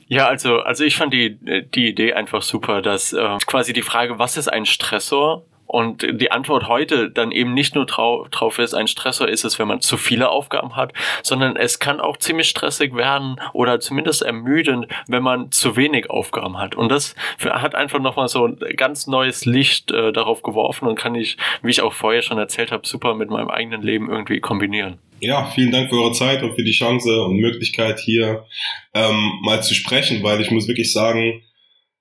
Ja, 0.06 0.28
also, 0.28 0.60
also 0.60 0.84
ich 0.86 0.96
fand 0.96 1.14
die, 1.14 1.38
die 1.74 1.90
Idee 1.90 2.14
einfach 2.14 2.42
super, 2.42 2.82
dass 2.82 3.12
äh, 3.12 3.38
quasi 3.46 3.74
die 3.74 3.82
Frage, 3.82 4.20
was 4.20 4.38
ist 4.38 4.48
ein 4.48 4.66
Stressor? 4.66 5.47
Und 5.68 6.08
die 6.22 6.32
Antwort 6.32 6.68
heute 6.68 7.12
dann 7.12 7.32
eben 7.32 7.54
nicht 7.54 7.76
nur 7.76 7.86
drauf 7.86 8.58
ist, 8.58 8.74
ein 8.74 8.88
Stressor 8.88 9.28
ist 9.28 9.44
es, 9.44 9.60
wenn 9.60 9.68
man 9.68 9.82
zu 9.82 9.98
viele 9.98 10.30
Aufgaben 10.30 10.76
hat, 10.76 10.94
sondern 11.24 11.56
es 11.56 11.80
kann 11.80 12.00
auch 12.00 12.18
ziemlich 12.18 12.48
stressig 12.48 12.96
werden 12.96 13.36
oder 13.54 13.80
zumindest 13.80 14.22
ermüdend, 14.22 14.88
wenn 15.08 15.24
man 15.24 15.52
zu 15.52 15.76
wenig 15.76 16.10
Aufgaben 16.10 16.58
hat. 16.58 16.76
Und 16.76 16.90
das 16.90 17.16
hat 17.40 17.76
einfach 17.76 18.00
nochmal 18.00 18.30
so 18.30 18.46
ein 18.46 18.58
ganz 18.78 19.08
neues 19.08 19.46
Licht 19.46 19.92
äh, 19.92 20.14
darauf 20.14 20.42
geworfen 20.42 20.88
und 20.88 20.96
kann 20.96 21.16
ich, 21.16 21.38
wie 21.62 21.72
ich 21.72 21.82
auch 21.82 21.94
vorher 21.94 22.22
schon 22.22 22.38
erzählt 22.38 22.72
habe, 22.72 22.88
super 22.88 23.14
mit 23.14 23.30
meinem 23.30 23.50
eigenen 23.50 23.82
Leben 23.82 24.10
irgendwie 24.10 24.40
kombinieren 24.40 25.00
ja, 25.20 25.46
vielen 25.54 25.72
Dank 25.72 25.90
für 25.90 25.96
eure 25.96 26.12
Zeit 26.12 26.44
und 26.44 26.56
für 26.56 26.64
die 26.64 26.72
Chance 26.72 27.24
und 27.24 27.38
Möglichkeit 27.38 28.00
hier 28.00 28.46
ähm, 28.94 29.40
mal 29.42 29.64
zu 29.64 29.74
sprechen, 29.74 30.22
weil 30.24 30.42
ich 30.42 30.52
muss 30.52 30.68
wirklich 30.68 30.94
sagen, 30.94 31.42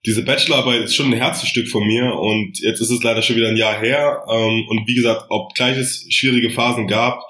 diese 0.04 0.22
Bachelorarbeit 0.24 0.84
ist 0.84 0.94
schon 0.94 1.06
ein 1.06 1.18
Herzensstück 1.18 1.68
von 1.68 1.86
mir 1.86 2.14
und 2.14 2.58
jetzt 2.60 2.80
ist 2.80 2.90
es 2.90 3.02
leider 3.02 3.22
schon 3.22 3.36
wieder 3.36 3.48
ein 3.48 3.56
Jahr 3.56 3.80
her 3.80 4.24
ähm, 4.30 4.66
und 4.68 4.86
wie 4.86 4.94
gesagt, 4.94 5.26
obgleich 5.30 5.76
es 5.78 6.06
schwierige 6.10 6.50
Phasen 6.50 6.86
gab, 6.86 7.22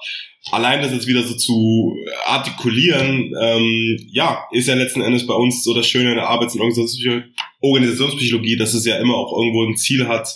allein 0.51 0.81
das 0.81 0.91
jetzt 0.91 1.07
wieder 1.07 1.23
so 1.23 1.35
zu 1.35 1.95
artikulieren, 2.25 3.33
ähm, 3.41 3.97
ja, 4.11 4.45
ist 4.51 4.67
ja 4.67 4.75
letzten 4.75 5.01
Endes 5.01 5.25
bei 5.25 5.33
uns 5.33 5.63
so 5.63 5.73
das 5.73 5.87
Schöne 5.87 6.09
in 6.11 6.17
der 6.17 6.29
Arbeits- 6.29 6.55
und 6.55 6.61
Organisationspsychologie, 6.61 8.57
dass 8.57 8.73
es 8.73 8.85
ja 8.85 8.97
immer 8.97 9.15
auch 9.15 9.37
irgendwo 9.37 9.63
ein 9.65 9.77
Ziel 9.77 10.07
hat, 10.07 10.29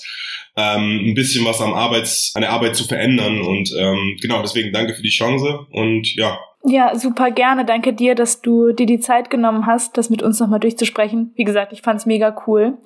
ähm, 0.55 0.99
ein 1.05 1.13
bisschen 1.13 1.45
was 1.45 1.61
am 1.61 1.73
Arbeits, 1.73 2.31
an 2.35 2.41
der 2.41 2.51
Arbeit 2.51 2.75
zu 2.75 2.85
verändern. 2.85 3.41
Und 3.41 3.71
ähm, 3.77 4.17
genau, 4.21 4.41
deswegen 4.41 4.71
danke 4.71 4.93
für 4.93 5.01
die 5.01 5.09
Chance 5.09 5.65
und 5.71 6.15
ja. 6.15 6.37
Ja, 6.63 6.95
super 6.95 7.31
gerne. 7.31 7.65
Danke 7.65 7.93
dir, 7.93 8.13
dass 8.13 8.41
du 8.41 8.71
dir 8.71 8.85
die 8.85 8.99
Zeit 8.99 9.29
genommen 9.29 9.65
hast, 9.65 9.97
das 9.97 10.09
mit 10.09 10.21
uns 10.21 10.39
nochmal 10.39 10.59
durchzusprechen. 10.59 11.31
Wie 11.35 11.43
gesagt, 11.43 11.73
ich 11.73 11.81
fand's 11.81 12.05
mega 12.05 12.35
cool. 12.45 12.77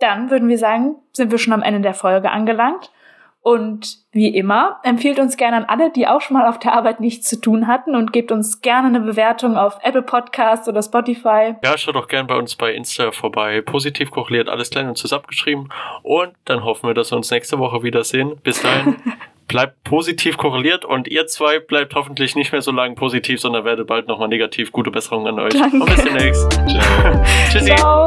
Dann 0.00 0.30
würden 0.30 0.48
wir 0.48 0.58
sagen, 0.58 0.96
sind 1.12 1.30
wir 1.30 1.38
schon 1.38 1.52
am 1.52 1.62
Ende 1.62 1.80
der 1.80 1.94
Folge 1.94 2.30
angelangt. 2.30 2.90
Und 3.40 3.98
wie 4.12 4.28
immer, 4.36 4.78
empfiehlt 4.82 5.18
uns 5.18 5.36
gerne 5.36 5.56
an 5.56 5.64
alle, 5.64 5.90
die 5.90 6.06
auch 6.06 6.20
schon 6.20 6.36
mal 6.36 6.48
auf 6.48 6.58
der 6.58 6.74
Arbeit 6.74 7.00
nichts 7.00 7.28
zu 7.28 7.40
tun 7.40 7.66
hatten 7.66 7.94
und 7.94 8.12
gebt 8.12 8.32
uns 8.32 8.60
gerne 8.60 8.88
eine 8.88 9.00
Bewertung 9.00 9.56
auf 9.56 9.78
Apple 9.82 10.02
Podcasts 10.02 10.68
oder 10.68 10.82
Spotify. 10.82 11.54
Ja, 11.62 11.78
schaut 11.78 11.94
doch 11.94 12.08
gerne 12.08 12.26
bei 12.26 12.36
uns 12.36 12.56
bei 12.56 12.74
Insta 12.74 13.10
vorbei. 13.12 13.62
Positiv 13.62 14.10
korreliert, 14.10 14.48
alles 14.48 14.70
klein 14.70 14.88
und 14.88 14.98
zusammengeschrieben. 14.98 15.68
Und 16.02 16.32
dann 16.44 16.64
hoffen 16.64 16.88
wir, 16.88 16.94
dass 16.94 17.12
wir 17.12 17.16
uns 17.16 17.30
nächste 17.30 17.58
Woche 17.58 17.82
wiedersehen. 17.82 18.38
Bis 18.42 18.60
dahin. 18.60 18.96
bleibt 19.48 19.82
positiv 19.82 20.36
korreliert 20.36 20.84
und 20.84 21.08
ihr 21.08 21.26
zwei 21.26 21.58
bleibt 21.58 21.94
hoffentlich 21.94 22.36
nicht 22.36 22.52
mehr 22.52 22.62
so 22.62 22.70
lange 22.70 22.94
positiv, 22.94 23.40
sondern 23.40 23.64
werdet 23.64 23.86
bald 23.86 24.06
nochmal 24.06 24.28
negativ. 24.28 24.70
Gute 24.70 24.90
Besserung 24.90 25.26
an 25.26 25.40
euch. 25.40 25.54
Danke. 25.54 25.76
Und 25.78 25.86
bis 25.86 26.04
demnächst. 26.04 26.60
Tschüssi. 27.50 27.74
Ciao. 27.74 28.06